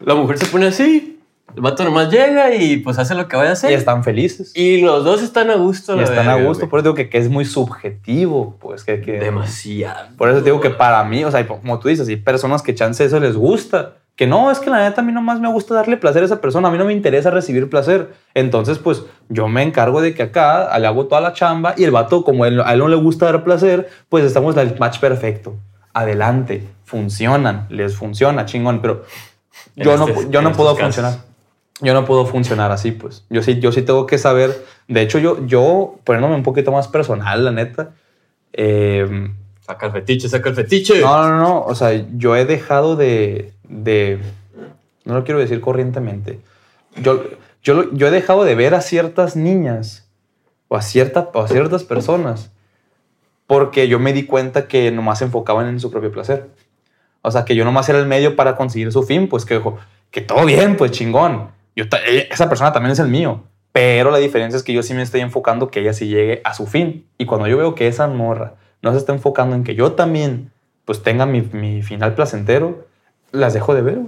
[0.00, 1.11] la mujer se pone así,
[1.54, 3.70] el vato nomás llega y pues hace lo que vaya a hacer.
[3.70, 4.52] Y están felices.
[4.54, 5.94] Y los dos están a gusto.
[5.94, 6.60] Y la están a gusto.
[6.60, 6.70] güey.
[6.70, 8.56] Por eso digo que, que es muy subjetivo.
[8.60, 10.08] Pues que, que- Demasiado.
[10.16, 13.04] Por eso digo que para mí, o sea, como tú dices, hay personas que chance
[13.04, 13.94] eso les gusta.
[14.14, 16.40] Que no, es que la neta a mí nomás me gusta darle placer a esa
[16.42, 16.68] persona.
[16.68, 18.12] A mí no me interesa recibir placer.
[18.34, 21.90] Entonces, pues yo me encargo de que acá le hago toda la chamba y el
[21.92, 25.56] vato, como él- a él no le gusta dar placer, pues estamos el match perfecto.
[25.94, 26.62] Adelante.
[26.84, 27.66] Funcionan.
[27.70, 28.82] Les funciona, chingón.
[28.82, 29.04] Pero
[29.76, 30.94] yo no, este- yo en no puedo casos.
[30.96, 31.31] funcionar.
[31.82, 33.24] Yo no puedo funcionar así, pues.
[33.28, 34.64] Yo sí, yo sí tengo que saber.
[34.88, 37.90] De hecho, yo, yo poniéndome un poquito más personal, la neta.
[38.52, 41.00] eh, Saca el fetiche, saca el fetiche.
[41.00, 41.62] no, no, no.
[41.62, 43.52] O sea, yo he dejado de.
[43.68, 44.18] de
[45.04, 46.40] no lo quiero decir corrientemente.
[46.96, 47.24] Yo,
[47.62, 50.08] yo, yo he dejado de ver a ciertas niñas
[50.68, 52.50] o a, cierta, o a ciertas personas
[53.46, 56.48] porque yo me di cuenta que nomás se enfocaban en su propio placer.
[57.20, 59.60] O sea, que yo nomás era el medio para conseguir su fin, pues que,
[60.10, 61.50] que todo bien, pues chingón.
[61.76, 63.44] Yo, ella- esa persona también es el mío.
[63.72, 66.52] Pero la diferencia es que yo sí me estoy enfocando que ella sí llegue a
[66.52, 67.06] su fin.
[67.16, 70.50] Y cuando yo veo que esa morra no se está enfocando en que yo también
[70.84, 72.86] pues tenga mi, mi final placentero,
[73.30, 73.98] las dejo de ver.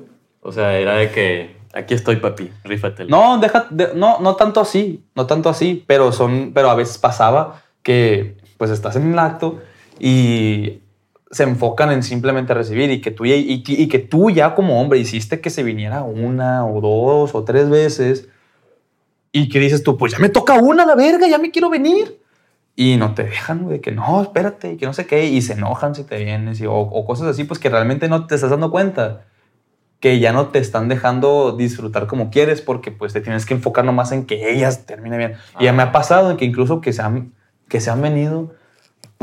[0.42, 3.09] O sea, era de que aquí estoy, papi, rífatelo.
[3.09, 6.98] No, deja, de- no, no tanto así, no tanto así, pero son, pero a veces
[6.98, 9.61] pasaba que pues estás en el acto
[9.98, 10.81] y
[11.35, 14.81] se enfocan en simplemente recibir y que tú ya, y, y que tú ya como
[14.81, 18.29] hombre hiciste que se viniera una o dos o tres veces
[19.33, 22.20] y que dices tú, pues ya me toca una la verga, ya me quiero venir.
[22.77, 25.55] Y no te dejan, güey, que no, espérate, y que no sé qué, y se
[25.55, 28.51] enojan si te vienes, y- o, o cosas así, pues que realmente no te estás
[28.51, 29.25] dando cuenta
[30.01, 33.85] que ya no te están dejando disfrutar como quieres porque pues te tienes que enfocar
[33.85, 35.35] nomás en que ellas terminen bien.
[35.59, 37.33] Y ya me ha pasado en que incluso que se han,
[37.68, 38.55] que se han venido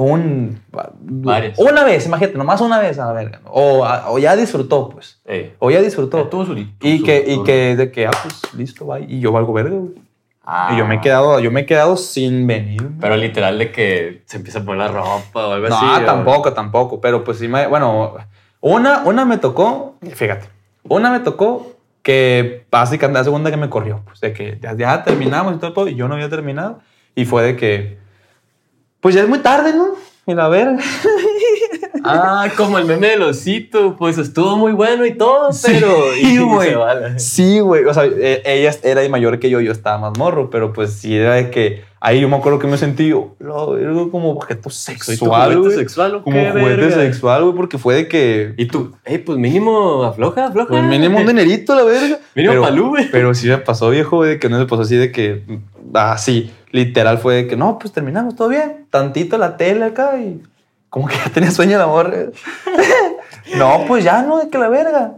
[0.04, 0.62] un,
[1.00, 1.58] Varias.
[1.60, 3.42] una vez, imagínate, nomás una vez a la verga.
[3.46, 5.20] O, o ya disfrutó, pues.
[5.26, 6.28] Eh, O ya disfrutó.
[6.28, 9.06] tú solito, y tú que, y que de que, ah, pues listo, bye.
[9.08, 9.94] Y yo valgo verga, güey.
[10.44, 10.72] Ah.
[10.74, 12.82] Y yo me he quedado, yo me he quedado sin venir.
[13.00, 16.02] Pero literal de que se empieza a poner la ropa o algo No, así.
[16.02, 17.00] o- tampoco, tampoco.
[17.00, 17.68] Pero pues sí me.
[17.68, 18.16] Bueno,
[18.60, 20.48] una, una me tocó, fíjate,
[20.90, 24.02] una me tocó que básicamente la segunda que me corrió.
[24.06, 26.80] Pues de que ya, ya terminamos y todo, y yo no había terminado.
[27.14, 28.00] Y fue de que
[29.02, 29.96] pues ya es muy tarde, ¿no?
[30.26, 30.80] Y la verga.
[32.04, 36.16] Ah, como el meme del osito, pues estuvo muy bueno y todo, Sí, pero...
[36.16, 36.76] y güey.
[37.18, 37.86] Sí, güey.
[37.86, 41.16] O sea, eh, ella era mayor que yo, yo estaba más morro, pero pues sí
[41.16, 44.70] era de que ahí yo me acuerdo que me sentí yo, lo- era como objeto
[44.70, 46.96] ¿Soy tu sexual, juguete sexual o Como qué, juguete verga?
[46.96, 48.54] sexual, güey, porque fue de que.
[48.58, 50.70] Y tú, hey, pues mínimo afloja, afloja.
[50.70, 52.20] Pues mínimo un dinerito, la verga.
[52.36, 53.12] Mínimo pero, palú, güey.
[53.12, 55.44] Pero sí me pasó, viejo, güey, de que no se pasó así de que.
[55.94, 58.86] Así, literal fue de que no, pues terminamos todo bien.
[58.90, 60.42] Tantito la tele acá y.
[60.92, 62.34] Como que ya tenía sueño el amor.
[63.58, 65.14] no, pues ya no, de que la verga.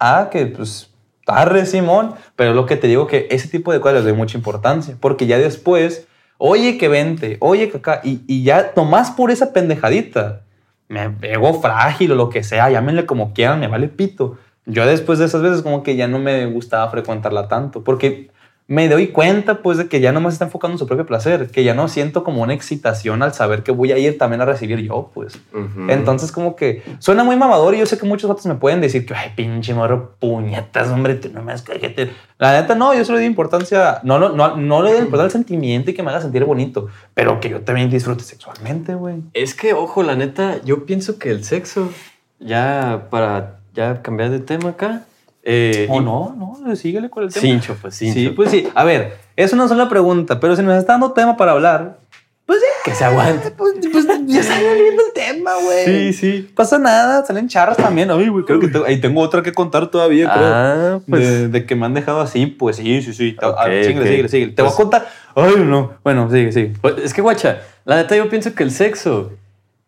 [0.00, 0.90] Ah, que pues.
[1.24, 2.14] Tarre, Simón.
[2.34, 4.96] Pero lo que te digo que ese tipo de cosas les doy mucha importancia.
[4.98, 8.00] Porque ya después, oye que vente, oye que acá.
[8.02, 10.40] Y, y ya nomás por esa pendejadita
[10.88, 14.38] me pego frágil o lo que sea, llámenle como quieran, me vale pito.
[14.64, 18.30] Yo después de esas veces como que ya no me gustaba frecuentarla tanto, porque
[18.68, 21.64] me doy cuenta pues de que ya nomás está enfocando en su propio placer, que
[21.64, 24.78] ya no siento como una excitación al saber que voy a ir también a recibir
[24.80, 25.40] yo, pues.
[25.88, 29.06] Entonces como que suena muy mamador y yo sé que muchos otros me pueden decir
[29.06, 32.10] que, ay, pinche morro, puñetas, hombre, tú no me has cállate.
[32.36, 35.38] La neta, no, yo solo le doy importancia, no, no, no, no le doy importancia
[35.38, 39.22] al sentimiento y que me haga sentir bonito, pero que yo también disfrute sexualmente, güey.
[39.32, 41.90] Es que, ojo, la neta, yo pienso que el sexo,
[42.38, 45.06] ya para ya cambiar de tema acá.
[45.50, 47.40] Eh, O y- no, no, síguele con el tema.
[47.40, 48.14] Cincho, pues cincho.
[48.14, 48.68] Sí, pues sí.
[48.74, 52.00] A ver, es una sola pregunta, pero si nos está dando tema para hablar,
[52.44, 52.66] pues sí.
[52.84, 53.50] Que se aguante.
[53.52, 55.84] Pues, pues ya sale viendo el tema, güey.
[55.84, 56.50] Sí, sí.
[56.54, 58.10] Pasa nada, salen charras también.
[58.10, 60.46] Ay, güey, creo que te- ahí tengo otra que contar todavía, creo.
[60.46, 61.20] Ah, pues.
[61.26, 63.36] de, de que me han dejado así, pues sí, sí, sí.
[63.42, 64.06] Ok, Ah, síguele, ok.
[64.06, 64.52] síguele, síguele.
[64.52, 65.08] Te Pues- voy a contar.
[65.34, 65.92] Ay, no.
[66.04, 66.72] Bueno, sigue, sigue.
[66.80, 69.32] Pues, es que, guacha, la neta yo pienso que el sexo,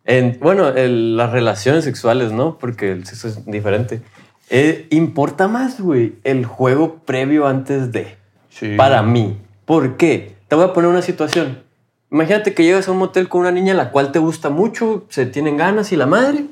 [0.05, 2.57] en, bueno, el- las relaciones sexuales, ¿no?
[2.59, 4.01] Porque el sexo es diferente.
[4.51, 8.17] Eh, importa más, güey, el juego previo antes de.
[8.49, 8.75] Sí.
[8.77, 9.39] Para mí.
[9.65, 10.35] ¿Por qué?
[10.49, 11.63] Te voy a poner una situación.
[12.11, 15.07] Imagínate que llegas a un motel con una niña a la cual te gusta mucho,
[15.09, 16.47] se tienen ganas y la madre.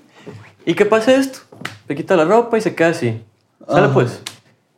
[0.64, 1.40] ¿Y qué pasa esto?
[1.88, 3.20] Te quita la ropa y se queda así.
[3.66, 3.94] Sale Ajá.
[3.94, 4.22] pues.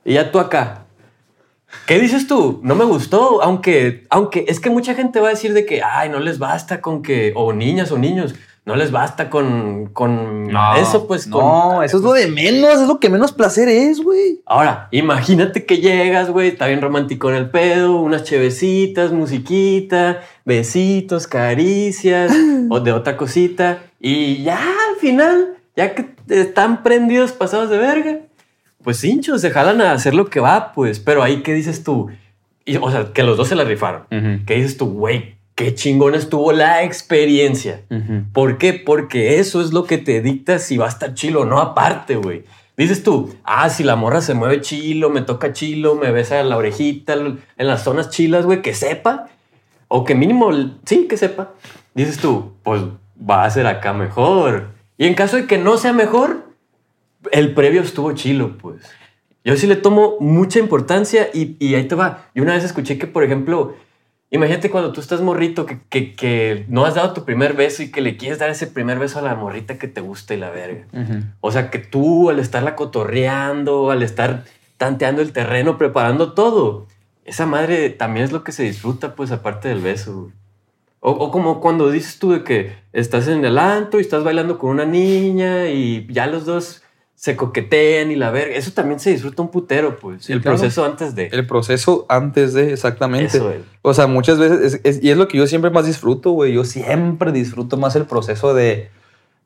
[0.05, 0.85] Y ya tú acá.
[1.87, 2.61] ¿Qué dices tú?
[2.63, 6.09] No me gustó, aunque, aunque es que mucha gente va a decir de que, ay,
[6.09, 8.35] no les basta con que, o niñas o niños,
[8.67, 11.41] no les basta con, con eso, pues con...
[11.41, 14.43] No, eso es lo de menos, es lo que menos placer es, güey.
[14.47, 21.27] Ahora, imagínate que llegas, güey, está bien romántico en el pedo, unas chevecitas, musiquita, besitos,
[21.27, 22.33] caricias,
[22.71, 28.19] o de otra cosita, y ya al final, ya que están prendidos pasados de verga,
[28.83, 32.09] pues hinchos, se jalan a hacer lo que va, pues, pero ahí, ¿qué dices tú?
[32.65, 34.07] Y, o sea, que los dos se la rifaron.
[34.47, 35.40] ¿Qué dices tú, güey?
[35.61, 37.83] Qué chingón estuvo la experiencia.
[38.33, 38.73] ¿Por qué?
[38.73, 42.17] Porque eso es lo que te dicta si va a estar chilo o no aparte,
[42.17, 42.45] güey.
[42.79, 46.57] Dices tú, ah, si la morra se mueve chilo, me toca chilo, me besa la
[46.57, 49.29] orejita, en las zonas chilas, güey, que sepa.
[49.89, 50.51] O que mínimo,
[50.87, 51.53] sí, que sepa.
[51.93, 52.81] Dices tú, pues
[53.21, 54.69] va a ser acá mejor.
[54.97, 56.55] Y en caso de que no sea mejor,
[57.33, 58.81] el previo estuvo chilo, pues.
[59.45, 62.31] Yo sí le tomo mucha importancia y, y ahí te va.
[62.35, 63.75] Yo una vez escuché que, por ejemplo,
[64.31, 67.91] imagínate cuando tú estás morrito, que, que, que no has dado tu primer beso y
[67.91, 70.51] que le quieres dar ese primer beso a la morrita que te gusta y la
[70.51, 70.87] verga.
[71.41, 74.45] O sea, que tú al estarla cotorreando, al estar
[74.77, 76.87] tanteando el terreno, preparando todo,
[77.25, 80.31] esa madre también es lo que se disfruta, pues aparte del beso.
[81.01, 84.59] O, o como cuando dices tú de que estás en el antro y estás bailando
[84.59, 86.83] con una niña y ya los dos
[87.21, 88.55] se coquetean y la verga.
[88.57, 90.25] Eso también se disfruta un putero, pues.
[90.25, 90.57] Sí, el claro.
[90.57, 91.27] proceso antes de.
[91.27, 93.27] El proceso antes de, exactamente.
[93.37, 93.59] Eso, güey.
[93.83, 96.55] O sea, muchas veces, es- es- y es lo que yo siempre más disfruto, güey.
[96.55, 98.89] Yo siempre disfruto más el proceso de,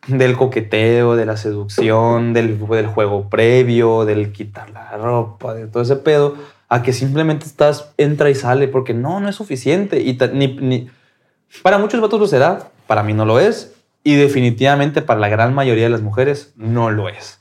[0.07, 5.83] del coqueteo, de la seducción, del, del juego previo, del quitar la ropa, de todo
[5.83, 6.37] ese pedo,
[6.69, 10.01] a que simplemente estás, entra y sale, porque no, no es suficiente.
[10.01, 10.91] Y ta- ni, ni-
[11.65, 15.55] para muchos vatos lo será, para mí no lo es, y definitivamente para la gran
[15.55, 17.41] mayoría de las mujeres no lo es.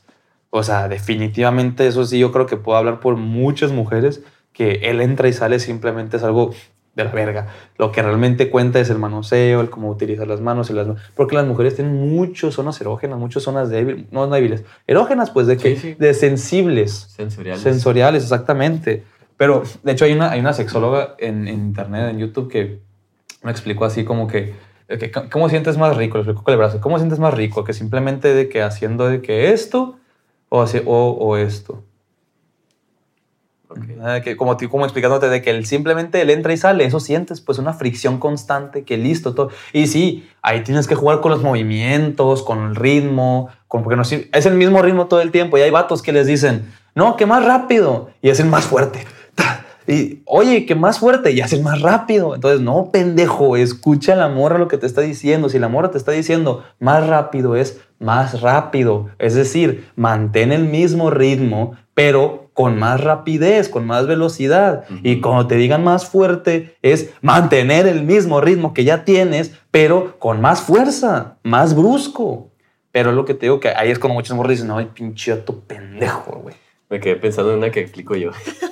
[0.55, 4.21] O sea, definitivamente eso sí, yo creo que puedo hablar por muchas mujeres
[4.53, 6.53] que él entra y sale simplemente es algo
[6.95, 7.47] de la verga.
[7.79, 11.35] Lo que realmente cuenta es el manoseo, el cómo utilizar las manos y las porque
[11.35, 15.75] las mujeres tienen muchas zonas erógenas, muchas zonas débiles, no débiles, erógenas pues de que
[15.75, 15.95] Sí, sí.
[15.97, 17.63] de sensibles, Sensoriales.
[17.63, 19.03] sensoriales exactamente.
[19.37, 22.79] Pero de hecho hay una hay una sexóloga en, en internet, en YouTube que
[23.41, 24.53] me explicó así como que,
[24.87, 26.17] que ¿cómo sientes más rico?
[26.19, 26.79] Le explicó con el brazo.
[26.79, 27.63] ¿Cómo sientes más rico?
[27.63, 29.97] Que simplemente de que haciendo de que esto
[30.55, 31.83] o, hace- o, o esto.
[34.23, 37.57] Que como, como explicándote de que él simplemente él entra y sale, eso sientes pues
[37.57, 39.49] una fricción constante, que listo, todo.
[39.71, 44.03] Y sí, ahí tienes que jugar con los movimientos, con el ritmo, con, porque no,
[44.03, 45.57] es el mismo ritmo todo el tiempo.
[45.57, 49.05] Y hay vatos que les dicen, no, que más rápido, y hacen más fuerte.
[49.87, 52.35] Y, oye, que más fuerte y haces más rápido.
[52.35, 55.49] Entonces, no, pendejo, escucha a la morra lo que te está diciendo.
[55.49, 59.09] Si la morra te está diciendo más rápido, es más rápido.
[59.19, 64.85] Es decir, mantén el mismo ritmo, pero con más rapidez, con más velocidad.
[65.03, 70.19] Y cuando te digan más fuerte, es mantener el mismo ritmo que ya tienes, pero
[70.19, 72.51] con más fuerza, más brusco.
[72.91, 75.35] Pero es lo que te digo que ahí es cuando muchos morros dicen, ay, pinche
[75.37, 76.55] tu pendejo, güey.
[76.93, 78.29] Me quedé pensando en una que explico yo.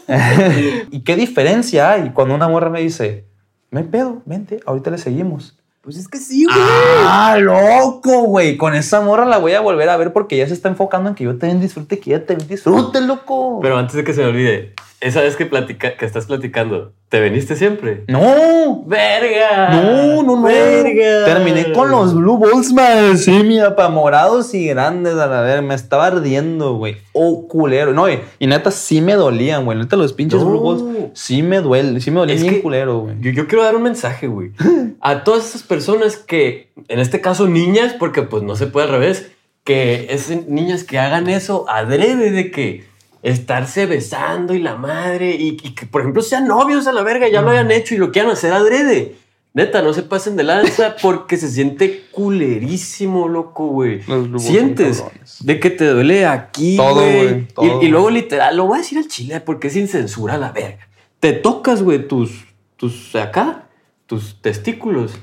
[0.91, 3.25] ¿Y qué diferencia hay cuando una morra me dice,
[3.71, 5.57] me pedo, vente, ahorita le seguimos?
[5.81, 6.55] Pues es que sí, güey.
[6.59, 8.57] ¡Ah, loco, güey!
[8.57, 11.15] Con esa morra la voy a volver a ver porque ya se está enfocando en
[11.15, 13.57] que yo también disfrute, que ella también disfrute, loco.
[13.59, 17.19] Pero antes de que se me olvide, esa vez que, platica, que estás platicando, ¿te
[17.19, 18.03] veniste siempre?
[18.07, 18.83] ¡No!
[18.85, 19.69] ¡Verga!
[19.71, 20.43] No, no, no.
[20.43, 21.25] ¡Verga!
[21.25, 23.17] Terminé con los Blue Balls, man.
[23.17, 25.61] Sí, mi apa, morados y grandes, a la ver.
[25.63, 26.97] Me estaba ardiendo, güey.
[27.13, 27.93] Oh, culero.
[27.93, 29.77] No, y, y neta sí me dolían, güey.
[29.77, 30.45] Neta los pinches No.
[30.49, 31.99] Blue Balls sí me duelen.
[31.99, 33.15] Sí me dolían Es bien que- culero, güey.
[33.19, 34.51] Yo, yo quiero dar un mensaje, güey.
[35.01, 38.91] A todas esas personas que, en este caso niñas, porque pues no se puede al
[38.93, 39.31] revés,
[39.63, 42.83] que es niñas que hagan eso adrede de que
[43.23, 47.27] estarse besando y la madre y, y que, por ejemplo, sean novios a la verga,
[47.29, 49.15] ya lo hayan hecho y lo quieran hacer adrede.
[49.53, 53.97] Neta, no se pasen de lanza porque se siente culerísimo, loco, güey.
[54.07, 55.03] Los Blue Balls son Sientes
[55.41, 57.47] de que te duele aquí, Todo, güey.
[57.55, 57.81] güey.
[57.81, 60.51] Y, y luego literal, lo voy a decir al chile porque es sin censura la
[60.51, 60.87] verga.
[61.19, 62.45] Te tocas, güey, tus,
[62.77, 63.67] tus, acá,
[64.05, 65.13] tus testículos.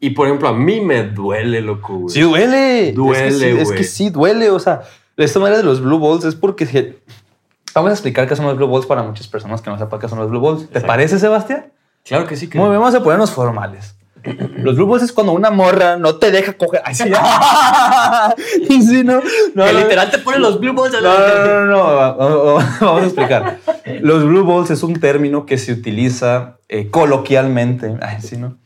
[0.00, 2.14] Y por ejemplo, a mí me duele, loco, güey.
[2.14, 2.92] Sí duele.
[2.92, 3.78] Duele, es que sí, es güey.
[3.78, 4.50] que sí duele.
[4.50, 4.82] O sea,
[5.16, 7.00] esta manera de los Blue Balls es porque...
[7.74, 10.08] Vamos a explicar qué son los Blue Balls para muchas personas que no sepan qué
[10.08, 10.68] son los Blue Balls.
[10.70, 11.72] ¿Te parece, Sebastián?
[12.04, 12.48] Claro que sí.
[12.48, 13.94] Que Muy bien, vamos a ponernos formales.
[14.56, 16.82] Los blue balls es cuando una morra no te deja coger.
[16.84, 17.04] Ay, sí.
[18.68, 19.14] Sí, no.
[19.54, 21.78] No, que no, literal te ponen los blue balls a la no, no, no, no,
[21.94, 23.58] va- va- Vamos a explicar.
[24.00, 27.96] Los blue balls es un término que se utiliza eh, coloquialmente.
[28.02, 28.56] Ay, sí, ¿no?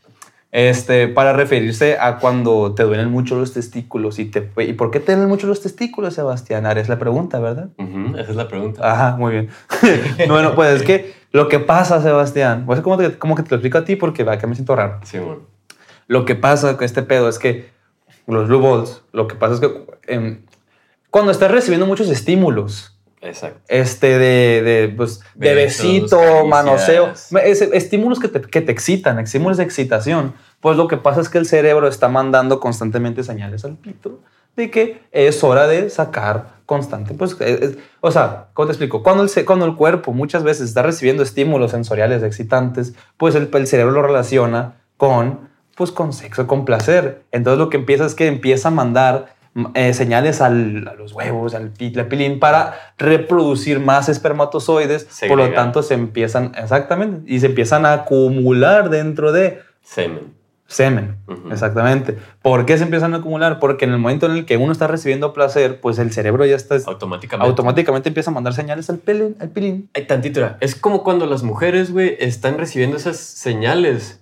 [0.55, 4.19] Este, para referirse a cuando te duelen mucho los testículos.
[4.19, 6.67] ¿Y, te, ¿Y por qué te duelen mucho los testículos, Sebastián?
[6.67, 7.69] Ahora es la pregunta, ¿verdad?
[8.19, 8.91] Esa es la pregunta.
[8.91, 9.49] Ajá, muy bien.
[10.27, 13.41] bueno, pues es que lo que pasa, Sebastián, voy a hacer como, te- como que
[13.41, 14.99] te lo explico a ti porque va, que me siento raro.
[15.03, 15.39] Simón.
[16.05, 17.71] Lo que pasa con este pedo es que
[18.27, 19.71] los blue balls, lo que pasa es que
[20.05, 20.41] em,
[21.09, 22.92] cuando estás recibiendo muchos estímulos,
[23.23, 23.59] Exacto.
[23.67, 26.45] este de, de, pues, de besito, caricias.
[26.47, 27.11] manoseo,
[27.43, 31.29] es- estímulos que te, que te excitan, estímulos de excitación, pues lo que pasa es
[31.29, 34.19] que el cerebro está mandando constantemente señales al pito
[34.55, 39.01] de que es hora de sacar constante, pues, es- es- o sea, ¿cómo te explico?
[39.03, 43.67] Cuando el, cuando el cuerpo muchas veces está recibiendo estímulos sensoriales excitantes, pues el, el
[43.67, 47.23] cerebro lo relaciona con, pues, con sexo, con placer.
[47.31, 49.32] Entonces lo que empieza es que empieza a mandar
[49.75, 55.07] eh, señales al- a los huevos, al la pilín, para reproducir más espermatozoides.
[55.27, 60.33] Por lo tanto, se empiezan, exactamente, y se empiezan a acumular dentro de Semen.
[60.65, 61.17] semen.
[61.51, 62.17] Exactamente.
[62.41, 63.59] ¿Por qué se empiezan a acumular?
[63.59, 66.55] Porque en el momento en el que uno está recibiendo placer, pues el cerebro ya
[66.55, 67.47] está Automáticamente.
[67.47, 69.35] automáticamente empieza a mandar señales al pilín.
[69.39, 69.89] Al pilín.
[69.93, 70.07] Ay,
[70.61, 74.19] es como cuando las mujeres, güey, están recibiendo esas señales.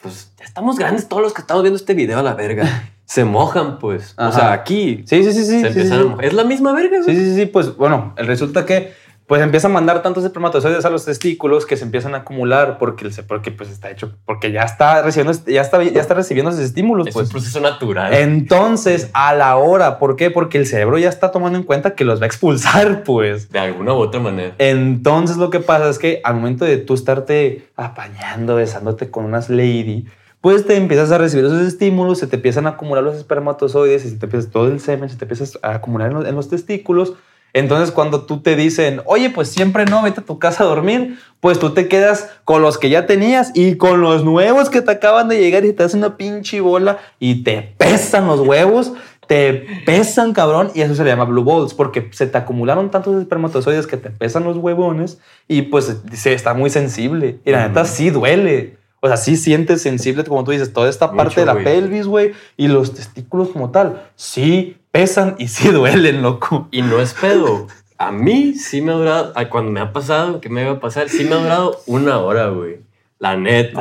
[0.00, 2.64] Pues ya estamos grandes todos los que estamos viendo este video a la verga.
[3.04, 4.14] Se mojan, pues.
[4.16, 5.44] O sea, aquí Sí, sí, sí, sí.
[5.44, 6.24] se sí, empiezan sí, a mojar.
[6.24, 8.92] Es la misma verga, Sí, sí, sí, pues bueno, el resulta que
[9.26, 13.06] pues empieza a mandar tantos espermatozoides a los testículos que se empiezan a acumular porque,
[13.06, 16.62] el, porque pues está hecho, porque ya está recibiendo, ya está, ya está recibiendo esos
[16.62, 17.28] estímulos, Es pues.
[17.28, 18.12] un proceso natural.
[18.12, 20.30] Entonces, a la hora, ¿por qué?
[20.30, 23.48] Porque el cerebro ya está tomando en cuenta que los va a expulsar, pues.
[23.50, 24.54] De alguna u otra manera.
[24.58, 29.48] Entonces lo que pasa es que al momento de tú estarte apañando, besándote con unas
[29.48, 30.04] lady,
[30.42, 34.10] pues te empiezas a recibir esos estímulos, se te empiezan a acumular los espermatozoides, y
[34.10, 36.50] se te empieza todo el semen, se te empieza a acumular en los, en los
[36.50, 37.14] testículos.
[37.54, 41.18] Entonces cuando tú te dicen, oye, pues siempre no, vete a tu casa a dormir,
[41.40, 44.90] pues tú te quedas con los que ya tenías y con los nuevos que te
[44.90, 48.92] acaban de llegar y te hacen una pinche bola y te pesan los huevos
[49.26, 53.18] te pesan, cabrón, y eso se le llama blue balls, porque se te acumularon tantos
[53.20, 57.38] espermatozoides que te pesan los huevones y pues se está muy sensible.
[57.44, 57.90] Y la neta Ujú.
[57.90, 58.81] sí duele.
[59.04, 62.06] O sea, sí sientes sensible, como tú dices, toda esta Mucho, parte de la pelvis,
[62.06, 64.10] güey, y los testículos como tal.
[64.14, 66.68] Sí pesan y sí duelen, loco.
[66.70, 67.66] Y no es pedo.
[67.98, 71.08] A mí sí me ha durado, cuando me ha pasado, que me iba a pasar,
[71.08, 72.78] sí me ha durado una hora, güey.
[73.22, 73.80] La neta.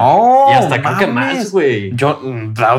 [0.51, 1.35] Y hasta creo que mames.
[1.37, 1.95] más, güey.
[1.95, 2.19] Yo,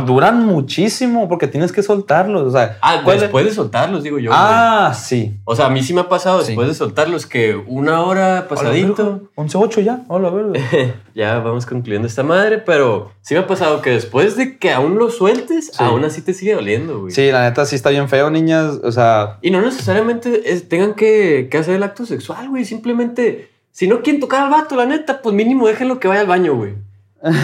[0.06, 2.42] duran muchísimo porque tienes que soltarlos.
[2.42, 4.30] O sea, Ah, ¿cuál es- después de soltarlos, digo yo.
[4.32, 5.34] Ah, sí.
[5.44, 6.48] O sea, a mí sí me ha pasado Sí.
[6.48, 9.22] después de soltarlos que una hora pasadito.
[9.34, 10.02] 11-8 ya.
[10.06, 10.52] Hola, verga.
[11.16, 14.98] ya vamos concluyendo esta madre, pero sí me ha pasado que después de que aún
[14.98, 15.82] lo sueltes, Sí.
[15.82, 17.12] aún así te sigue doliendo, güey.
[17.12, 18.78] Sí, la neta sí está bien feo, niñas.
[18.84, 22.64] O sea, Y no necesariamente es- tengan que, que hacer el acto sexual, güey.
[22.64, 26.26] Simplemente si no quieren tocar al vato, la neta, pues mínimo déjenlo que vaya al
[26.28, 26.74] baño, güey.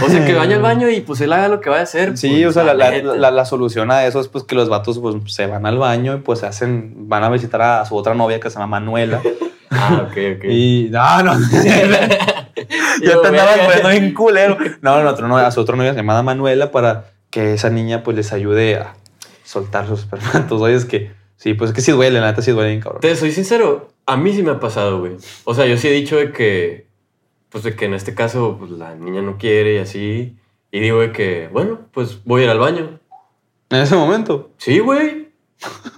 [0.04, 2.16] O sea, que vaya al baño y pues él haga lo que vaya a hacer.
[2.18, 4.68] Sí, pues, o sea, la, la, la- la solución a eso es pues que los
[4.68, 8.14] vatos pues se van al baño y pues hacen, van a visitar a su otra
[8.14, 9.20] novia que se llama Manuela.
[9.70, 10.44] Ah, ok, ok.
[10.48, 11.32] y no, no,
[13.02, 13.66] Yo, te andabas verga.
[13.66, 14.56] poniendo bien culero.
[14.80, 18.32] No, no, novia, a su otra novia llamada Manuela para que esa niña pues les
[18.32, 18.94] ayude a
[19.44, 22.82] soltar sus espermatozoides que sí, pues es que sí duele, la neta sí duele bien
[22.82, 23.00] cabrón.
[23.00, 25.16] Te soy sincero, a mí sí me ha pasado, güey.
[25.44, 26.86] O sea, yo sí he dicho de que,
[27.48, 30.36] pues de que en este caso pues, la niña no quiere y así.
[30.70, 33.00] Y digo de que, bueno, pues voy a ir al baño.
[33.70, 34.50] En ese momento.
[34.58, 35.28] Sí, güey.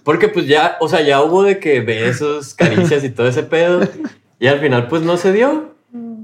[0.04, 3.80] Porque pues ya, o sea, ya hubo de que besos, caricias y todo ese pedo.
[4.38, 5.74] Y al final pues no se dio.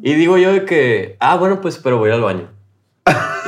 [0.02, 2.48] Y digo yo de que, ah, bueno, pues pero voy al baño.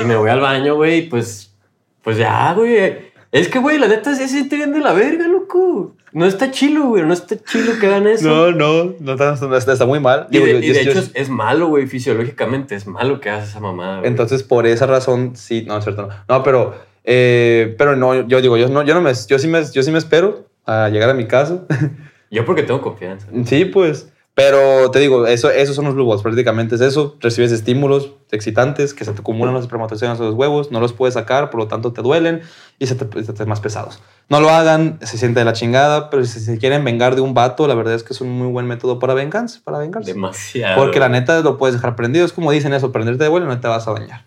[0.01, 1.55] Y me voy al baño, güey, y pues,
[2.03, 3.08] pues ya, güey.
[3.31, 5.95] Es que, güey, la neta se siente bien de la verga, loco.
[6.13, 7.03] No está chilo, güey.
[7.05, 8.29] No está chilo que hagan eso.
[8.29, 10.27] No, no, no está, está- está muy mal.
[10.31, 12.75] Y de, Digo, y yo- de yo- hecho es, es malo, güey, fisiológicamente.
[12.75, 13.99] Es malo que hagas esa mamada.
[13.99, 14.09] güey.
[14.11, 16.09] Entonces, por esa razón, sí, no, es cierto, no.
[16.29, 16.75] No, pero,
[17.05, 19.91] eh, pero no, yo digo, yo no, yo no me, yo sí me, yo sí
[19.91, 21.65] me espero a llegar a mi casa.
[22.31, 23.27] Yo porque tengo confianza.
[23.47, 24.13] sí, pues.
[24.39, 27.17] Pero te digo, eso, esos son los blue balls, prácticamente es eso.
[27.19, 31.15] Recibes estímulos excitantes que se te acumulan los espermatozoides en los huevos, no los puedes
[31.15, 32.43] sacar, por lo tanto te duelen
[32.79, 34.01] y se te, se te hacen más pesados.
[34.29, 37.35] No lo hagan, se siente de la chingada, pero si se quieren vengar de un
[37.35, 40.13] vato, la verdad es que es un muy buen método para venganza, para vengarse.
[40.13, 40.77] Demasiado.
[40.81, 42.25] Porque la neta lo puedes dejar prendido.
[42.25, 44.25] Es como dicen eso, prenderte de vuelo no te vas a dañar.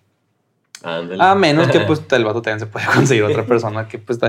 [0.84, 1.24] Ándale.
[1.24, 4.20] A menos que pues el vato también se puede conseguir otra persona que pues...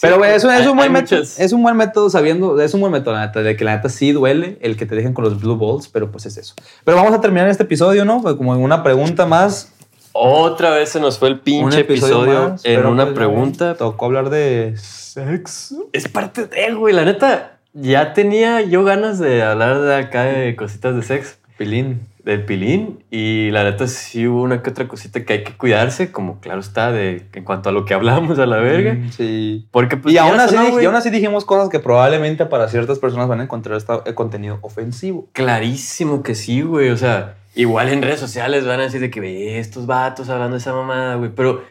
[0.00, 2.80] Pero güey, es, un- es un buen método, es un buen método sabiendo, es un
[2.80, 5.24] buen método la neta, de que la neta sí duele el que te dejen con
[5.24, 6.54] los blue balls, pero pues es eso.
[6.84, 8.20] Pero vamos a terminar este episodio, ¿no?
[8.20, 9.72] Fue Como en una pregunta más.
[10.12, 13.76] Otra vez se nos fue el pinche episodio, más, en una pues, pregunta.
[13.76, 15.88] Tocó hablar de sexo.
[15.92, 17.58] Es parte de, güey, la neta.
[17.74, 22.07] Ya tenía yo ganas de hablar de acá de cositas de sexo, Pilín.
[22.28, 23.04] Del pilín.
[23.10, 26.60] Y la neta sí hubo una que otra cosita que hay que cuidarse, como claro
[26.60, 28.94] está, de en cuanto a lo que hablamos a la verga.
[28.94, 29.66] Mm, Sí.
[29.70, 30.14] Porque pues.
[30.14, 33.40] Y aún, así, no, y aún así dijimos cosas que probablemente para ciertas personas van
[33.40, 35.28] a encontrar eh, contenido ofensivo.
[35.32, 36.90] Clarísimo que sí, güey.
[36.90, 40.54] O sea, igual en redes sociales van a decir de que ve estos vatos hablando
[40.54, 41.30] de esa mamada, güey.
[41.34, 41.64] Pero,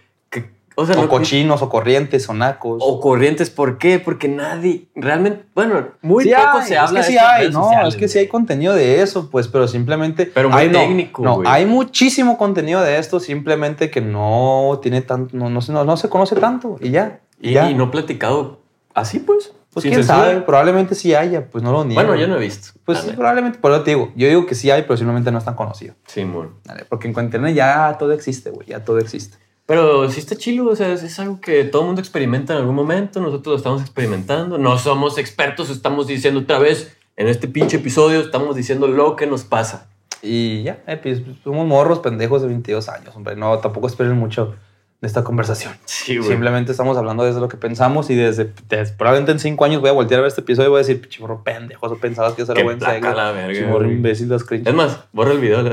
[0.80, 2.84] o sea, O no- cochinos, o corrientes, o nacos.
[2.86, 3.98] O corrientes, ¿por qué?
[3.98, 7.40] Porque nadie, realmente, bueno, muy Sí poco hay, se habla es que de sí hay,
[7.42, 10.28] redes no, sociales, es que sí hay contenido de eso, pues, pero simplemente.
[10.28, 11.48] Pero muy hay, técnico, No, güey.
[11.50, 15.98] hay muchísimo contenido de esto, simplemente que no tiene tanto, no, no, se- no, no
[15.98, 17.22] se conoce tanto y ya.
[17.42, 17.72] Y, ya.
[17.72, 18.60] y no platicado
[18.94, 19.54] así, pues.
[19.74, 22.02] pues quién sabe, probablemente sí haya, pues no lo niego.
[22.02, 22.80] Bueno, yo no he visto.
[22.86, 25.38] Pues sí, probablemente, por eso te digo, yo digo que sí hay, pero simplemente no
[25.40, 25.94] es tan conocido.
[26.08, 26.24] Sí.
[26.24, 26.86] ¿vale?
[26.90, 29.38] Porque en internet ya todo existe, güey, ya todo existe.
[29.68, 32.59] Pero sí está chilo, o sea, es, es algo que todo el mundo experimenta en
[32.59, 37.49] algún momento, nosotros lo estamos experimentando, no somos expertos, estamos diciendo otra vez, en este
[37.49, 39.89] pinche episodio estamos diciendo lo que nos pasa.
[40.22, 44.55] Y ya, eh, pues, somos morros pendejos de 22 años, hombre, no, tampoco esperen mucho
[45.00, 45.74] de esta conversación.
[45.86, 49.80] Sí, Simplemente estamos hablando desde lo que pensamos y desde, desde- probablemente en cinco años
[49.80, 52.41] voy a voltear a ver este episodio y voy a decir, chimorro pendejo, pensabas que
[52.41, 53.10] eso era buen verga,
[53.54, 54.68] Chimorro imbécil, los cringe.
[54.68, 55.64] Es más, borra el video.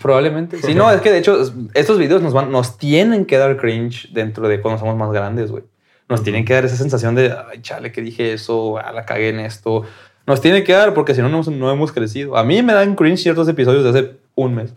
[0.00, 0.58] Probablemente.
[0.62, 1.38] Sí, no, es que de hecho
[1.74, 5.50] estos videos nos, van, nos tienen que dar cringe dentro de cuando somos más grandes,
[5.50, 5.64] güey.
[6.08, 9.30] Nos tienen que dar esa sensación de, ay, chale, que dije eso, ah, la cagué
[9.30, 9.82] en esto.
[10.26, 12.36] Nos tiene que dar porque si no, no, hemos- no hemos crecido.
[12.36, 14.72] A mí me dan cringe ciertos episodios de hace un mes.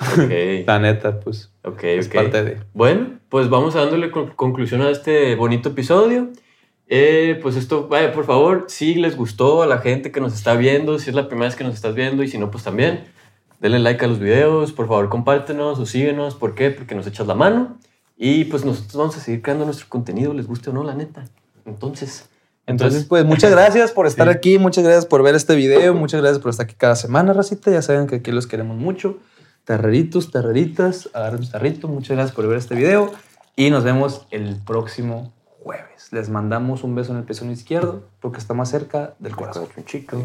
[0.00, 0.30] Ok,
[0.66, 2.14] La neta, pues ok, es ok.
[2.14, 2.60] parte de...
[2.74, 6.28] Bueno, pues vamos a dándole con- conclusión a este bonito episodio.
[6.88, 10.54] Eh, pues esto, vaya, por favor, si les gustó a la gente que nos está
[10.54, 13.04] viendo, si es la primera vez que nos estás viendo y si no, pues también,
[13.60, 16.34] denle like a los videos, por favor, compártenos o síguenos.
[16.34, 16.70] ¿Por qué?
[16.70, 17.78] Porque nos echas la mano
[18.16, 21.24] y pues nosotros vamos a seguir creando nuestro contenido, les guste o no, la neta.
[21.66, 22.30] Entonces,
[22.68, 24.34] Entonces, pues muchas gracias por estar Sí.
[24.34, 27.70] aquí, muchas gracias por ver este video, muchas gracias por estar aquí cada semana, racita.
[27.70, 29.18] Ya saben que aquí los queremos mucho.
[29.64, 31.88] Terreritos, terreritas, agarren su tarrito.
[31.88, 33.10] Muchas gracias por ver este video
[33.56, 36.12] y nos vemos el próximo jueves.
[36.12, 39.66] Les mandamos un beso en el pezón izquierdo porque está más cerca del corazón.
[39.84, 40.22] chicos.